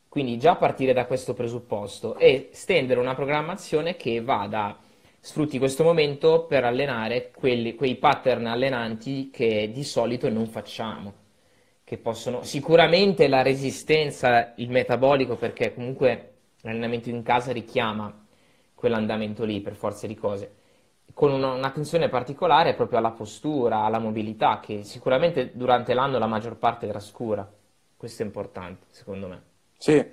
Quindi 0.09 0.39
già 0.39 0.55
partire 0.55 0.93
da 0.93 1.07
questo 1.07 1.35
presupposto 1.35 2.15
e 2.15 2.51
stendere 2.53 3.01
una 3.01 3.17
programmazione 3.17 3.97
che 3.97 4.21
vada, 4.21 4.79
sfrutti 5.19 5.59
questo 5.59 5.83
momento 5.83 6.45
per 6.45 6.63
allenare 6.63 7.33
quelli- 7.35 7.75
quei 7.75 7.97
pattern 7.97 8.47
allenanti 8.47 9.31
che 9.33 9.73
di 9.73 9.83
solito 9.83 10.29
non 10.29 10.47
facciamo, 10.47 11.13
che 11.83 11.99
possono 11.99 12.45
sicuramente 12.45 13.27
la 13.27 13.43
resistenza, 13.43 14.53
il 14.59 14.71
metabolico, 14.71 15.35
perché 15.35 15.75
comunque 15.75 16.35
l'allenamento 16.61 17.09
in 17.09 17.25
casa 17.25 17.51
richiama 17.51 18.17
quell'andamento 18.77 19.45
lì 19.45 19.61
per 19.61 19.75
forza 19.75 20.07
di 20.07 20.15
cose, 20.15 20.63
con 21.13 21.33
una- 21.33 21.53
un'attenzione 21.53 22.09
particolare 22.09 22.75
proprio 22.75 22.99
alla 22.99 23.11
postura, 23.11 23.85
alla 23.85 23.99
mobilità, 23.99 24.61
che 24.61 24.83
sicuramente 24.85 25.51
durante 25.55 25.95
l'anno 25.95 26.19
la 26.19 26.27
maggior 26.27 26.57
parte 26.57 26.89
trascura. 26.89 27.49
Questo 27.97 28.23
è 28.23 28.27
importante, 28.27 28.87
secondo 28.91 29.29
me. 29.29 29.43
Sì, 29.77 30.05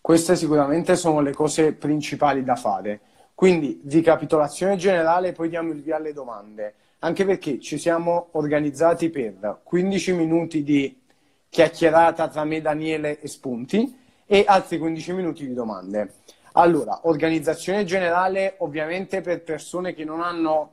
queste 0.00 0.36
sicuramente 0.36 0.96
sono 0.96 1.20
le 1.20 1.32
cose 1.32 1.72
principali 1.74 2.42
da 2.42 2.56
fare. 2.56 3.00
Quindi, 3.34 3.80
ricapitolazione 3.86 4.76
generale, 4.76 5.32
poi 5.32 5.48
diamo 5.48 5.72
il 5.72 5.82
via 5.82 5.96
alle 5.96 6.12
domande. 6.12 6.74
Anche 7.00 7.24
perché 7.24 7.58
ci 7.60 7.78
siamo 7.78 8.28
organizzati 8.32 9.08
per 9.08 9.60
15 9.62 10.12
minuti 10.12 10.62
di 10.62 11.00
chiacchierata 11.48 12.28
tra 12.28 12.44
me, 12.44 12.60
Daniele 12.60 13.18
e 13.20 13.28
Spunti 13.28 13.96
e 14.26 14.44
altri 14.46 14.78
15 14.78 15.12
minuti 15.12 15.46
di 15.46 15.54
domande. 15.54 16.14
Allora, 16.52 17.00
organizzazione 17.04 17.84
generale, 17.84 18.54
ovviamente 18.58 19.20
per 19.20 19.42
persone 19.42 19.94
che 19.94 20.04
non 20.04 20.20
hanno 20.20 20.72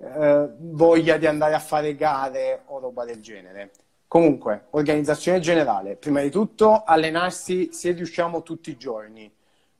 eh, 0.00 0.48
voglia 0.58 1.16
di 1.18 1.26
andare 1.26 1.54
a 1.54 1.58
fare 1.58 1.94
gare 1.94 2.62
o 2.66 2.78
roba 2.78 3.04
del 3.04 3.20
genere. 3.20 3.70
Comunque, 4.08 4.66
organizzazione 4.70 5.40
generale, 5.40 5.96
prima 5.96 6.20
di 6.20 6.30
tutto 6.30 6.84
allenarsi 6.84 7.70
se 7.72 7.92
riusciamo 7.92 8.42
tutti 8.42 8.70
i 8.70 8.76
giorni, 8.76 9.30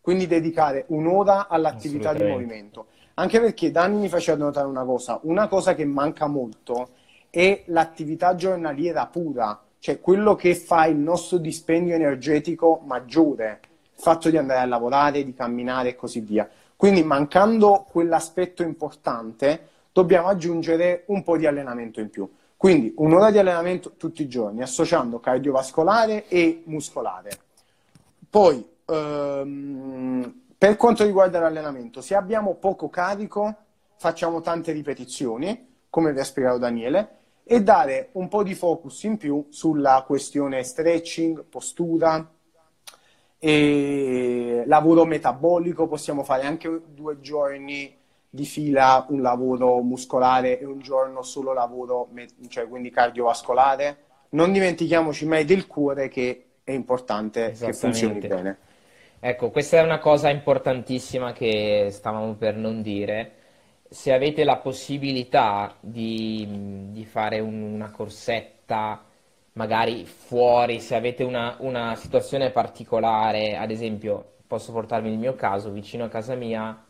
quindi 0.00 0.26
dedicare 0.26 0.84
un'ora 0.88 1.48
all'attività 1.48 2.12
di 2.12 2.24
movimento. 2.24 2.86
Anche 3.14 3.40
perché 3.40 3.70
Dani 3.70 3.96
mi 3.96 4.08
faceva 4.08 4.36
notare 4.36 4.66
una 4.66 4.84
cosa, 4.84 5.20
una 5.22 5.46
cosa 5.46 5.74
che 5.74 5.84
manca 5.84 6.26
molto 6.26 6.88
è 7.30 7.62
l'attività 7.66 8.34
giornaliera 8.34 9.06
pura, 9.06 9.60
cioè 9.78 10.00
quello 10.00 10.34
che 10.34 10.54
fa 10.54 10.86
il 10.86 10.96
nostro 10.96 11.38
dispendio 11.38 11.94
energetico 11.94 12.82
maggiore, 12.84 13.60
il 13.96 14.02
fatto 14.02 14.30
di 14.30 14.36
andare 14.36 14.60
a 14.60 14.66
lavorare, 14.66 15.24
di 15.24 15.34
camminare 15.34 15.90
e 15.90 15.96
così 15.96 16.20
via. 16.20 16.48
Quindi 16.76 17.02
mancando 17.02 17.86
quell'aspetto 17.88 18.62
importante, 18.62 19.68
dobbiamo 19.92 20.28
aggiungere 20.28 21.04
un 21.06 21.22
po' 21.22 21.36
di 21.36 21.46
allenamento 21.46 22.00
in 22.00 22.10
più. 22.10 22.28
Quindi 22.56 22.92
un'ora 22.96 23.30
di 23.30 23.38
allenamento 23.38 23.92
tutti 23.96 24.22
i 24.22 24.28
giorni, 24.28 24.62
associando 24.62 25.20
cardiovascolare 25.20 26.28
e 26.28 26.62
muscolare. 26.66 27.30
Poi, 28.28 28.66
ehm, 28.86 30.40
per 30.56 30.76
quanto 30.76 31.04
riguarda 31.04 31.38
l'allenamento, 31.38 32.00
se 32.00 32.14
abbiamo 32.14 32.54
poco 32.54 32.88
carico, 32.88 33.54
facciamo 33.96 34.40
tante 34.40 34.72
ripetizioni, 34.72 35.72
come 35.88 36.12
vi 36.12 36.20
ha 36.20 36.24
spiegato 36.24 36.58
Daniele, 36.58 37.18
e 37.44 37.62
dare 37.62 38.08
un 38.12 38.28
po' 38.28 38.42
di 38.42 38.54
focus 38.54 39.02
in 39.04 39.18
più 39.18 39.46
sulla 39.50 40.02
questione 40.06 40.62
stretching, 40.62 41.44
postura, 41.44 42.33
e 43.46 44.62
lavoro 44.64 45.04
metabolico, 45.04 45.86
possiamo 45.86 46.22
fare 46.24 46.46
anche 46.46 46.80
due 46.94 47.20
giorni 47.20 47.94
di 48.30 48.46
fila 48.46 49.04
un 49.10 49.20
lavoro 49.20 49.82
muscolare 49.82 50.58
e 50.58 50.64
un 50.64 50.80
giorno 50.80 51.20
solo 51.20 51.52
lavoro, 51.52 52.08
cioè 52.48 52.66
quindi 52.66 52.88
cardiovascolare. 52.88 53.96
Non 54.30 54.50
dimentichiamoci 54.50 55.26
mai 55.26 55.44
del 55.44 55.66
cuore 55.66 56.08
che 56.08 56.46
è 56.64 56.72
importante 56.72 57.52
che 57.52 57.74
funzioni 57.74 58.18
bene. 58.18 58.58
Ecco, 59.20 59.50
questa 59.50 59.76
è 59.76 59.82
una 59.82 59.98
cosa 59.98 60.30
importantissima 60.30 61.34
che 61.34 61.88
stavamo 61.90 62.36
per 62.36 62.56
non 62.56 62.80
dire. 62.80 63.32
Se 63.90 64.10
avete 64.10 64.42
la 64.44 64.56
possibilità 64.56 65.76
di, 65.80 66.88
di 66.92 67.04
fare 67.04 67.40
un, 67.40 67.60
una 67.60 67.90
corsetta, 67.90 69.04
magari 69.54 70.04
fuori, 70.06 70.80
se 70.80 70.94
avete 70.94 71.24
una, 71.24 71.56
una 71.60 71.94
situazione 71.96 72.50
particolare, 72.50 73.56
ad 73.56 73.70
esempio, 73.70 74.32
posso 74.46 74.72
portarvi 74.72 75.10
il 75.10 75.18
mio 75.18 75.34
caso, 75.34 75.70
vicino 75.70 76.04
a 76.04 76.08
casa 76.08 76.34
mia 76.34 76.84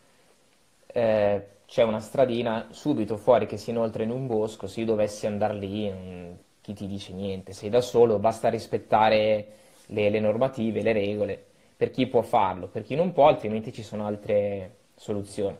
eh, 0.87 1.47
c'è 1.65 1.83
una 1.83 1.99
stradina 1.99 2.67
subito 2.71 3.17
fuori 3.17 3.45
che 3.47 3.57
si 3.57 3.71
inoltra 3.71 4.03
in 4.03 4.11
un 4.11 4.27
bosco, 4.27 4.67
se 4.67 4.81
io 4.81 4.85
dovessi 4.85 5.25
andare 5.27 5.55
lì, 5.55 5.89
non, 5.89 6.37
chi 6.61 6.73
ti 6.73 6.87
dice 6.87 7.13
niente, 7.13 7.53
sei 7.53 7.69
da 7.69 7.81
solo, 7.81 8.19
basta 8.19 8.49
rispettare 8.49 9.47
le, 9.87 10.09
le 10.09 10.19
normative, 10.19 10.81
le 10.81 10.93
regole, 10.93 11.43
per 11.75 11.91
chi 11.91 12.07
può 12.07 12.21
farlo, 12.21 12.67
per 12.67 12.83
chi 12.83 12.95
non 12.95 13.11
può, 13.11 13.27
altrimenti 13.27 13.73
ci 13.73 13.83
sono 13.83 14.05
altre 14.05 14.75
soluzioni. 14.95 15.57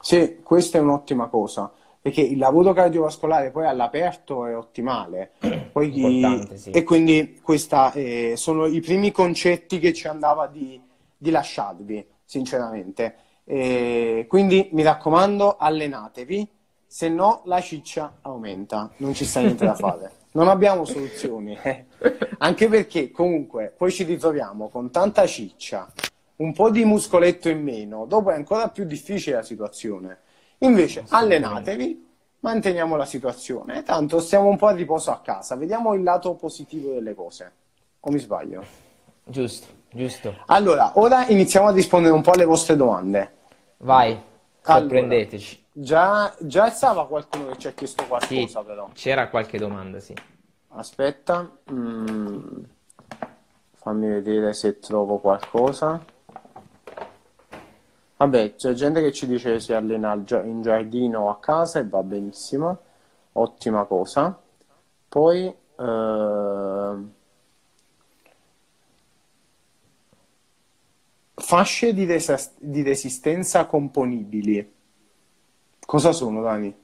Sì, 0.00 0.40
questa 0.42 0.78
è 0.78 0.80
un'ottima 0.80 1.28
cosa, 1.28 1.70
perché 2.00 2.22
il 2.22 2.38
lavoro 2.38 2.72
cardiovascolare 2.72 3.50
poi 3.50 3.66
all'aperto 3.66 4.46
è 4.46 4.56
ottimale. 4.56 5.32
Chi... 5.72 6.48
sì. 6.54 6.70
E 6.70 6.82
quindi 6.82 7.38
questi 7.42 8.36
sono 8.36 8.66
i 8.66 8.80
primi 8.80 9.12
concetti 9.12 9.78
che 9.78 9.92
ci 9.92 10.08
andava 10.08 10.46
di, 10.46 10.80
di 11.16 11.30
lasciarvi, 11.30 12.06
sinceramente. 12.24 13.14
E 13.44 14.26
quindi 14.28 14.68
mi 14.72 14.82
raccomando, 14.82 15.56
allenatevi, 15.56 16.48
se 16.86 17.08
no 17.08 17.42
la 17.44 17.60
ciccia 17.60 18.18
aumenta, 18.22 18.90
non 18.96 19.14
ci 19.14 19.24
sta 19.24 19.40
niente 19.40 19.64
da 19.64 19.74
fare. 19.74 20.12
Non 20.32 20.46
abbiamo 20.46 20.84
soluzioni, 20.84 21.58
eh. 21.60 21.86
anche 22.38 22.68
perché 22.68 23.10
comunque 23.10 23.74
poi 23.76 23.90
ci 23.90 24.04
ritroviamo 24.04 24.68
con 24.68 24.92
tanta 24.92 25.26
ciccia, 25.26 25.90
un 26.36 26.52
po' 26.52 26.70
di 26.70 26.84
muscoletto 26.84 27.48
in 27.48 27.60
meno, 27.60 28.06
dopo 28.06 28.30
è 28.30 28.34
ancora 28.34 28.68
più 28.68 28.84
difficile 28.84 29.36
la 29.36 29.42
situazione. 29.42 30.18
Invece 30.62 31.04
allenatevi, 31.08 32.08
manteniamo 32.40 32.96
la 32.96 33.06
situazione, 33.06 33.82
tanto 33.82 34.20
stiamo 34.20 34.48
un 34.48 34.56
po' 34.56 34.66
a 34.66 34.72
riposo 34.72 35.10
a 35.10 35.20
casa, 35.20 35.56
vediamo 35.56 35.94
il 35.94 36.02
lato 36.02 36.34
positivo 36.34 36.92
delle 36.92 37.14
cose. 37.14 37.52
O 38.00 38.10
mi 38.10 38.18
sbaglio? 38.18 38.64
Giusto, 39.24 39.66
giusto. 39.90 40.34
Allora, 40.46 40.92
ora 40.98 41.26
iniziamo 41.26 41.68
a 41.68 41.72
rispondere 41.72 42.12
un 42.12 42.20
po' 42.20 42.32
alle 42.32 42.44
vostre 42.44 42.76
domande. 42.76 43.36
Vai, 43.78 44.20
sorprendeteci. 44.60 45.64
Allora, 45.74 45.86
già, 45.86 46.34
già 46.40 46.70
stava 46.70 47.06
qualcuno 47.06 47.46
che 47.52 47.58
ci 47.58 47.68
ha 47.68 47.72
chiesto 47.72 48.04
qualcosa, 48.06 48.46
sì, 48.46 48.58
però. 48.66 48.88
C'era 48.92 49.28
qualche 49.28 49.58
domanda, 49.58 49.98
sì. 49.98 50.14
Aspetta, 50.68 51.50
mm, 51.72 52.62
fammi 53.76 54.08
vedere 54.08 54.52
se 54.52 54.78
trovo 54.78 55.18
qualcosa. 55.18 56.04
Vabbè, 58.20 58.54
c'è 58.54 58.74
gente 58.74 59.00
che 59.00 59.12
ci 59.12 59.26
dice 59.26 59.52
che 59.52 59.60
si 59.60 59.72
allena 59.72 60.12
in 60.12 60.60
giardino 60.60 61.20
o 61.20 61.30
a 61.30 61.38
casa 61.38 61.78
e 61.78 61.88
va 61.88 62.02
benissimo, 62.02 62.78
ottima 63.32 63.84
cosa. 63.84 64.38
Poi, 65.08 65.46
eh, 65.78 66.94
Fasce 71.34 71.94
di, 71.94 72.04
res- 72.04 72.52
di 72.58 72.82
resistenza 72.82 73.64
componibili. 73.64 74.70
Cosa 75.86 76.12
sono, 76.12 76.42
Dani? 76.42 76.74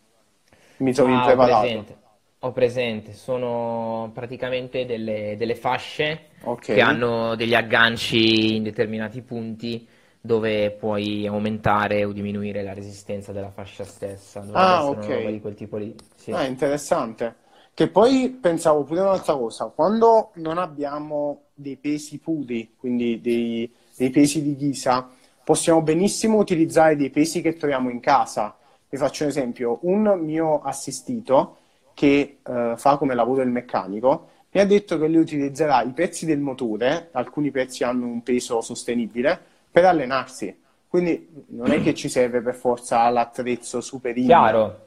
Mi 0.79 0.93
trovi 0.95 1.13
ah, 1.13 1.17
impreparato. 1.19 1.55
Ho 1.55 1.61
presente. 1.61 1.97
Ho 2.39 2.53
presente, 2.53 3.13
sono 3.13 4.11
praticamente 4.15 4.87
delle, 4.87 5.35
delle 5.37 5.55
fasce 5.55 6.29
okay. 6.45 6.77
che 6.77 6.81
hanno 6.81 7.35
degli 7.35 7.55
agganci 7.55 8.57
in 8.57 8.63
determinati 8.63 9.21
punti 9.21 9.87
dove 10.27 10.73
puoi 10.73 11.27
aumentare 11.27 12.05
o 12.05 12.13
diminuire 12.13 12.63
la 12.63 12.75
resistenza 12.75 13.33
della 13.33 13.51
fascia 13.51 13.85
stessa. 13.85 14.41
Dovrebbe 14.41 14.59
ah, 14.59 14.87
ok. 14.87 15.27
Di 15.31 15.41
quel 15.41 15.55
tipo 15.55 15.77
lì. 15.79 15.95
Sì. 16.17 16.33
Ah, 16.33 16.45
interessante. 16.45 17.37
Che 17.73 17.89
poi 17.89 18.37
pensavo 18.41 18.85
pure 18.85 19.01
un'altra 19.01 19.35
cosa, 19.35 19.67
quando 19.67 20.31
non 20.35 20.59
abbiamo 20.59 21.43
dei 21.55 21.77
pesi 21.77 22.19
puri, 22.19 22.75
quindi 22.77 23.21
dei, 23.21 23.71
dei 23.97 24.11
pesi 24.11 24.43
di 24.43 24.57
ghisa, 24.57 25.09
possiamo 25.45 25.83
benissimo 25.83 26.39
utilizzare 26.39 26.97
dei 26.97 27.11
pesi 27.11 27.41
che 27.41 27.57
troviamo 27.57 27.91
in 27.91 28.01
casa. 28.01 28.57
Vi 28.89 28.97
faccio 28.97 29.25
un 29.25 29.31
esempio, 29.31 29.79
un 29.83 30.19
mio 30.23 30.63
assistito 30.63 31.57
che 31.93 32.39
eh, 32.47 32.75
fa 32.77 32.97
come 32.97 33.15
lavoro 33.15 33.43
il 33.43 33.51
meccanico 33.51 34.29
mi 34.57 34.63
ha 34.63 34.67
detto 34.67 34.99
che 34.99 35.07
lui 35.07 35.21
utilizzerà 35.21 35.83
i 35.83 35.93
pezzi 35.93 36.25
del 36.25 36.39
motore, 36.39 37.11
alcuni 37.13 37.51
pezzi 37.51 37.85
hanno 37.85 38.07
un 38.07 38.23
peso 38.23 38.63
sostenibile, 38.63 39.39
per 39.77 39.85
allenarsi. 39.85 40.59
Quindi 40.89 41.45
non 41.49 41.71
è 41.71 41.83
che 41.83 41.93
ci 41.95 42.09
serve 42.09 42.41
per 42.41 42.55
forza 42.55 43.09
l'attrezzo 43.11 43.83
superino. 43.83 44.27
Chiaro. 44.27 44.81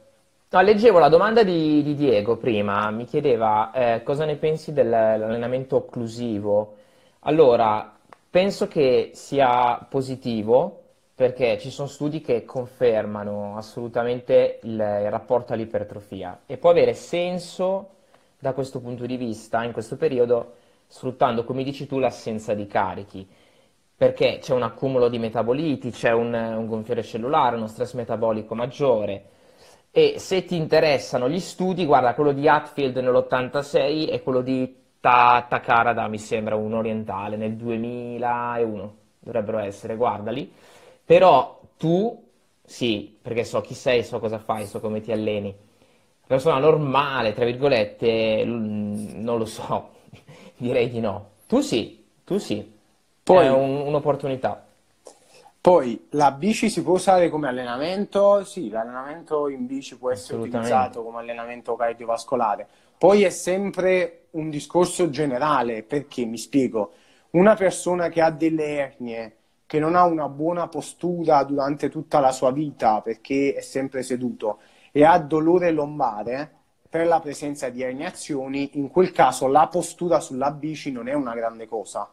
No, 0.48 0.60
leggevo 0.60 0.98
la 0.98 1.08
domanda 1.08 1.44
di, 1.44 1.82
di 1.84 1.94
Diego 1.94 2.36
prima, 2.36 2.90
mi 2.90 3.04
chiedeva 3.04 3.70
eh, 3.72 4.02
cosa 4.02 4.24
ne 4.24 4.34
pensi 4.34 4.72
dell'allenamento 4.72 5.76
occlusivo. 5.76 6.76
Allora, 7.20 7.94
Penso 8.30 8.68
che 8.68 9.10
sia 9.14 9.84
positivo 9.90 10.82
perché 11.16 11.58
ci 11.58 11.68
sono 11.68 11.88
studi 11.88 12.20
che 12.20 12.44
confermano 12.44 13.56
assolutamente 13.56 14.60
il, 14.62 14.70
il 14.70 15.10
rapporto 15.10 15.52
all'ipertrofia 15.52 16.42
e 16.46 16.56
può 16.56 16.70
avere 16.70 16.94
senso 16.94 17.88
da 18.38 18.52
questo 18.52 18.78
punto 18.78 19.04
di 19.04 19.16
vista 19.16 19.64
in 19.64 19.72
questo 19.72 19.96
periodo 19.96 20.52
sfruttando, 20.86 21.42
come 21.42 21.64
dici 21.64 21.88
tu, 21.88 21.98
l'assenza 21.98 22.54
di 22.54 22.68
carichi 22.68 23.28
perché 24.00 24.38
c'è 24.40 24.54
un 24.54 24.62
accumulo 24.62 25.10
di 25.10 25.18
metaboliti, 25.18 25.90
c'è 25.90 26.10
un, 26.10 26.32
un 26.32 26.66
gonfiore 26.66 27.02
cellulare, 27.02 27.56
uno 27.56 27.66
stress 27.66 27.92
metabolico 27.92 28.54
maggiore. 28.54 29.24
E 29.90 30.14
se 30.18 30.46
ti 30.46 30.56
interessano 30.56 31.28
gli 31.28 31.38
studi, 31.38 31.84
guarda, 31.84 32.14
quello 32.14 32.32
di 32.32 32.48
Hatfield 32.48 32.96
nell'86 32.96 34.08
e 34.08 34.22
quello 34.22 34.40
di 34.40 34.74
Ta- 35.00 35.44
Takarada, 35.46 36.08
mi 36.08 36.16
sembra 36.18 36.54
un 36.56 36.72
orientale, 36.72 37.36
nel 37.36 37.56
2001 37.56 38.96
dovrebbero 39.18 39.58
essere, 39.58 39.96
guardali. 39.96 40.50
Però 41.04 41.60
tu, 41.76 42.26
sì, 42.64 43.18
perché 43.20 43.44
so 43.44 43.60
chi 43.60 43.74
sei, 43.74 44.02
so 44.02 44.18
cosa 44.18 44.38
fai, 44.38 44.66
so 44.66 44.80
come 44.80 45.00
ti 45.02 45.12
alleni. 45.12 45.54
Persona 46.26 46.58
normale, 46.58 47.34
tra 47.34 47.44
virgolette, 47.44 48.44
non 48.46 49.36
lo 49.36 49.44
so, 49.44 49.90
direi 50.56 50.88
di 50.88 51.00
no. 51.00 51.32
Tu 51.46 51.60
sì, 51.60 52.02
tu 52.24 52.38
sì. 52.38 52.78
Poi, 53.32 53.46
È 53.46 53.50
un, 53.50 53.86
un'opportunità. 53.86 54.66
Poi 55.60 56.06
la 56.10 56.32
bici 56.32 56.68
si 56.68 56.82
può 56.82 56.94
usare 56.94 57.28
come 57.28 57.46
allenamento? 57.46 58.42
Sì, 58.44 58.70
l'allenamento 58.70 59.48
in 59.48 59.66
bici 59.66 59.96
può 59.98 60.10
essere 60.10 60.38
utilizzato 60.38 61.04
come 61.04 61.18
allenamento 61.20 61.76
cardiovascolare. 61.76 62.66
Poi 62.98 63.22
è 63.22 63.30
sempre 63.30 64.26
un 64.30 64.50
discorso 64.50 65.10
generale, 65.10 65.82
perché 65.82 66.24
mi 66.24 66.38
spiego, 66.38 66.92
una 67.30 67.54
persona 67.54 68.08
che 68.08 68.20
ha 68.20 68.30
delle 68.30 68.76
ernie, 68.76 69.36
che 69.66 69.78
non 69.78 69.94
ha 69.94 70.04
una 70.04 70.28
buona 70.28 70.66
postura 70.66 71.44
durante 71.44 71.88
tutta 71.88 72.18
la 72.18 72.32
sua 72.32 72.50
vita 72.50 73.00
perché 73.00 73.54
è 73.54 73.60
sempre 73.60 74.02
seduto 74.02 74.58
e 74.90 75.04
ha 75.04 75.16
dolore 75.18 75.70
lombare 75.70 76.52
per 76.88 77.06
la 77.06 77.20
presenza 77.20 77.68
di 77.68 77.80
erniazioni, 77.80 78.70
in 78.72 78.90
quel 78.90 79.12
caso 79.12 79.46
la 79.46 79.68
postura 79.68 80.18
sulla 80.18 80.50
bici 80.50 80.90
non 80.90 81.06
è 81.06 81.12
una 81.12 81.34
grande 81.34 81.68
cosa. 81.68 82.10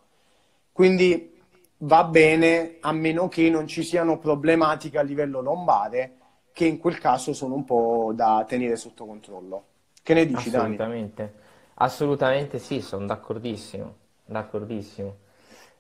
Quindi 0.78 1.34
va 1.78 2.04
bene 2.04 2.78
a 2.82 2.92
meno 2.92 3.28
che 3.30 3.50
non 3.50 3.66
ci 3.66 3.82
siano 3.82 4.20
problematiche 4.20 5.00
a 5.00 5.02
livello 5.02 5.42
lombare 5.42 6.18
che 6.54 6.66
in 6.66 6.78
quel 6.78 7.00
caso 7.00 7.34
sono 7.34 7.56
un 7.56 7.64
po' 7.66 8.12
da 8.14 8.46
tenere 8.48 8.76
sotto 8.76 9.08
controllo. 9.08 9.64
Che 10.04 10.14
ne 10.14 10.28
dici, 10.28 10.50
Assolutamente. 10.50 11.24
Dani? 11.24 11.46
Assolutamente 11.80 12.60
sì, 12.60 12.82
sono 12.82 13.08
d'accordissimo, 13.08 13.96
d'accordissimo. 14.26 15.16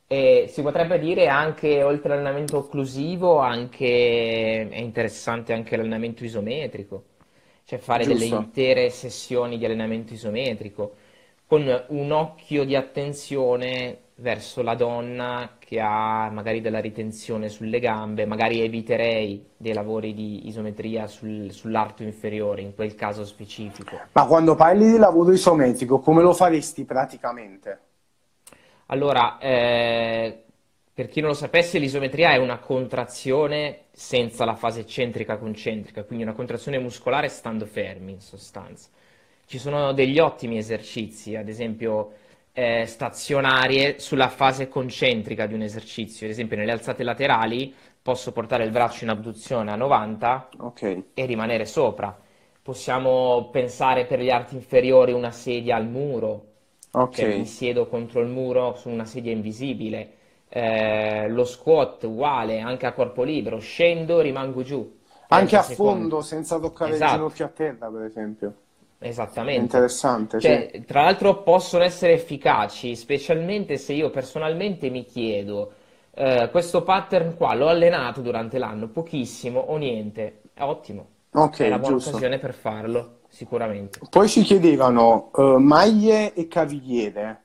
E 0.08 0.48
si 0.50 0.64
potrebbe 0.64 0.98
dire 0.98 1.28
anche, 1.28 1.84
oltre 1.84 2.14
all'allenamento 2.14 2.58
occlusivo, 2.58 3.38
anche, 3.38 4.68
è 4.68 4.80
interessante 4.80 5.54
anche 5.54 5.78
l'allenamento 5.78 6.24
isometrico, 6.24 7.04
cioè 7.66 7.78
fare 7.78 8.08
delle 8.08 8.28
Giusto. 8.30 8.36
intere 8.36 8.90
sessioni 8.90 9.60
di 9.60 9.66
allenamento 9.66 10.14
isometrico, 10.14 10.96
con 11.46 11.86
un 11.90 12.12
occhio 12.12 12.66
di 12.66 12.76
attenzione 12.76 14.06
verso 14.20 14.64
la 14.64 14.74
donna 14.74 15.58
che 15.60 15.80
ha 15.80 16.30
magari 16.32 16.62
della 16.62 16.80
ritenzione 16.80 17.50
sulle 17.50 17.80
gambe, 17.80 18.26
magari 18.26 18.62
eviterei 18.62 19.46
dei 19.56 19.74
lavori 19.74 20.14
di 20.14 20.48
isometria 20.48 21.08
sul- 21.08 21.52
sull'arto 21.52 22.04
inferiore, 22.04 22.62
in 22.62 22.74
quel 22.74 22.96
caso 22.96 23.26
specifico. 23.26 24.00
Ma 24.14 24.26
quando 24.26 24.56
parli 24.56 24.92
di 24.92 24.98
lavoro 24.98 25.32
isometrico, 25.32 26.00
come 26.00 26.24
lo 26.24 26.34
faresti 26.34 26.84
praticamente? 26.84 27.80
Allora, 28.88 29.38
eh, 29.38 30.44
per 30.94 31.10
chi 31.10 31.20
non 31.20 31.30
lo 31.30 31.36
sapesse, 31.36 31.78
l'isometria 31.78 32.32
è 32.32 32.38
una 32.38 32.58
contrazione 32.58 33.82
senza 33.92 34.46
la 34.46 34.56
fase 34.56 34.80
eccentrica 34.80 35.38
concentrica, 35.38 36.04
quindi 36.04 36.24
una 36.24 36.34
contrazione 36.34 36.80
muscolare 36.80 37.28
stando 37.28 37.66
fermi 37.68 38.14
in 38.14 38.22
sostanza. 38.22 38.90
Ci 39.46 39.60
sono 39.60 39.94
degli 39.94 40.18
ottimi 40.18 40.58
esercizi, 40.58 41.36
ad 41.36 41.50
esempio 41.50 42.14
eh, 42.58 42.86
stazionarie 42.86 44.00
sulla 44.00 44.30
fase 44.30 44.68
concentrica 44.68 45.46
di 45.46 45.54
un 45.54 45.62
esercizio, 45.62 46.26
ad 46.26 46.32
esempio 46.32 46.58
nelle 46.58 46.72
alzate 46.72 47.04
laterali 47.04 47.74
posso 48.02 48.32
portare 48.32 48.64
il 48.64 48.72
braccio 48.72 49.04
in 49.04 49.10
abduzione 49.12 49.72
a 49.72 49.76
90 49.76 50.50
Ok, 50.60 50.84
e 51.14 51.26
rimanere 51.26 51.66
sopra. 51.66 52.18
Possiamo 52.62 53.50
pensare 53.52 54.06
per 54.06 54.20
gli 54.22 54.30
arti 54.30 54.56
inferiori 54.56 55.12
una 55.14 55.32
sedia 55.32 55.76
al 55.76 55.88
muro, 55.88 56.46
cioè 57.10 57.30
mi 57.30 57.46
siedo 57.46 57.88
contro 57.88 58.22
il 58.22 58.28
muro 58.28 58.76
su 58.76 58.90
una 58.90 59.06
sedia 59.06 59.32
invisibile. 59.32 60.14
Eh, 60.50 61.28
lo 61.30 61.44
squat 61.46 62.04
uguale, 62.04 62.60
anche 62.60 62.86
a 62.86 62.94
corpo 62.94 63.24
libero, 63.24 63.60
scendo, 63.60 64.20
rimango 64.22 64.64
giù 64.64 64.98
Anche 65.30 65.56
30 65.56 65.60
a 65.60 65.62
secondi. 65.62 66.16
fondo, 66.16 66.22
senza 66.22 66.60
toccare 66.60 66.98
il 66.98 67.04
Esatto, 67.04 67.06
ginocchio 67.06 67.46
a 67.46 67.50
terra, 67.50 67.90
per 67.90 68.02
esempio. 68.04 68.56
È 69.50 69.58
esattamente. 69.58 69.60
interessante, 69.60 70.40
sì. 70.40 70.66
Cioè, 70.70 70.84
tra 70.86 71.04
l'altro 71.04 71.42
possono 71.44 71.84
essere 71.84 72.14
efficaci, 72.14 72.96
specialmente 72.96 73.78
se 73.78 73.94
io 73.94 74.10
personalmente 74.12 74.90
mi 74.90 75.04
chiedo, 75.06 75.74
eh, 76.14 76.50
questo 76.52 76.84
pattern 76.84 77.36
qua 77.36 77.56
l'ho 77.56 77.68
allenato 77.70 78.22
durante 78.22 78.58
l'anno, 78.60 78.88
pochissimo 78.90 79.60
o 79.60 79.78
niente, 79.78 80.42
è 80.54 80.62
ottimo, 80.62 81.08
è 81.58 81.64
Ok, 81.64 81.64
una 81.66 81.80
buona 81.80 81.96
giusto. 81.96 81.98
occasione 81.98 82.38
per 82.40 82.54
farlo, 82.54 83.22
sicuramente. 83.30 84.06
Poi 84.10 84.28
ci 84.30 84.42
chiedevano 84.44 85.32
eh, 85.36 85.58
maglie 85.60 86.34
e 86.34 86.48
cavigliere. 86.48 87.44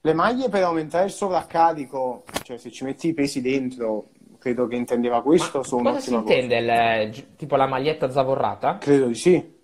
Le 0.00 0.12
maglie 0.14 0.48
per 0.48 0.62
aumentare 0.62 1.06
il 1.06 1.10
sovraccarico, 1.12 2.24
cioè 2.42 2.56
se 2.58 2.70
ci 2.70 2.84
metti 2.84 3.08
i 3.08 3.14
pesi 3.14 3.40
dentro, 3.40 4.10
credo 4.38 4.66
che 4.66 4.76
intendeva 4.76 5.22
Ma 5.36 5.50
questo, 5.50 5.62
sono 5.62 5.80
cosa 5.80 6.00
si 6.00 6.12
intende? 6.12 6.58
il- 6.58 7.34
tipo 7.36 7.56
la 7.56 7.66
maglietta 7.66 8.10
zavorrata? 8.10 8.78
Credo 8.78 9.06
di 9.06 9.14
sì. 9.14 9.56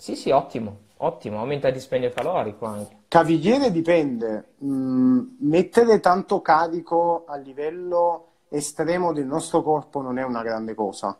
Sì, 0.00 0.16
sì, 0.16 0.30
ottimo, 0.30 0.78
ottimo, 0.96 1.40
aumenta 1.40 1.68
il 1.68 1.74
dispendio 1.74 2.08
calorico 2.08 2.64
anche. 2.64 2.96
Cavigliere 3.08 3.70
dipende. 3.70 4.52
Mm, 4.64 5.20
mettere 5.40 6.00
tanto 6.00 6.40
carico 6.40 7.24
a 7.28 7.36
livello 7.36 8.28
estremo 8.48 9.12
del 9.12 9.26
nostro 9.26 9.62
corpo 9.62 10.00
non 10.00 10.18
è 10.18 10.24
una 10.24 10.42
grande 10.42 10.72
cosa, 10.72 11.14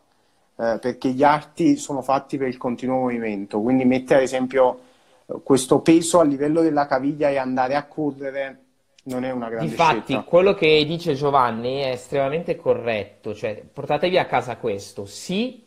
eh, 0.57 0.79
perché 0.81 1.09
gli 1.09 1.21
arti 1.21 1.75
sono 1.75 2.01
fatti 2.01 2.39
per 2.39 2.47
il 2.47 2.57
continuo 2.57 3.01
movimento. 3.01 3.61
Quindi 3.61 3.85
mettere 3.85 4.21
ad 4.21 4.25
esempio 4.25 4.79
eh, 5.27 5.35
questo 5.43 5.81
peso 5.81 6.19
a 6.19 6.23
livello 6.23 6.61
della 6.61 6.87
caviglia 6.87 7.29
e 7.29 7.37
andare 7.37 7.75
a 7.75 7.85
correre 7.85 8.63
non 9.03 9.23
è 9.23 9.29
una 9.29 9.49
grande 9.49 9.69
Difatti, 9.69 10.13
scelta. 10.13 10.23
quello 10.23 10.55
che 10.55 10.83
dice 10.87 11.13
Giovanni 11.13 11.81
è 11.81 11.89
estremamente 11.91 12.55
corretto, 12.55 13.35
cioè 13.35 13.63
portatevi 13.71 14.17
a 14.17 14.25
casa 14.25 14.57
questo, 14.57 15.05
sì 15.05 15.63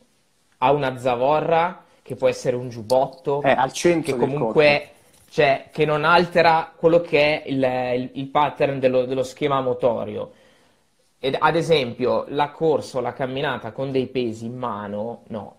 a 0.58 0.72
una 0.72 0.98
zavorra 0.98 1.83
che 2.04 2.16
può 2.16 2.28
essere 2.28 2.56
un 2.56 2.68
giubbotto, 2.70 3.50
È 3.50 3.54
al 3.54 3.72
che 4.00 4.14
centro 4.14 4.32
corpo. 4.32 4.76
comunque, 4.76 4.90
cioè, 5.30 5.70
che 5.72 5.84
non 5.86 6.04
altera 6.04 6.72
quello 6.76 7.00
che 7.02 7.42
è 7.42 7.48
il, 7.48 7.62
il- 7.64 8.10
il 8.20 8.28
pattern 8.28 8.78
dello, 8.80 9.06
dello 9.06 9.24
schema 9.24 9.60
motorio. 9.62 10.32
Ed, 11.18 11.36
ad 11.40 11.56
esempio, 11.56 12.26
la 12.28 12.50
corsa 12.50 12.98
o 12.98 13.00
la 13.02 13.14
camminata 13.14 13.72
con 13.72 13.90
dei 13.92 14.06
pesi 14.08 14.46
in 14.46 14.56
mano, 14.58 15.22
no, 15.28 15.56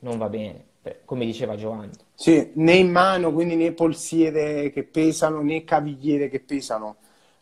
non 0.00 0.18
va 0.18 0.28
bene, 0.28 0.64
come 1.04 1.24
diceva 1.26 1.56
Giovanni. 1.56 1.98
Sì, 2.16 2.52
né 2.56 2.74
in 2.74 2.90
mano, 2.90 3.32
quindi 3.32 3.56
né 3.56 3.72
polsiere 3.72 4.70
che 4.70 4.84
pesano, 4.84 5.42
né 5.42 5.64
cavigliere 5.64 6.28
che 6.28 6.40
pesano. 6.40 6.96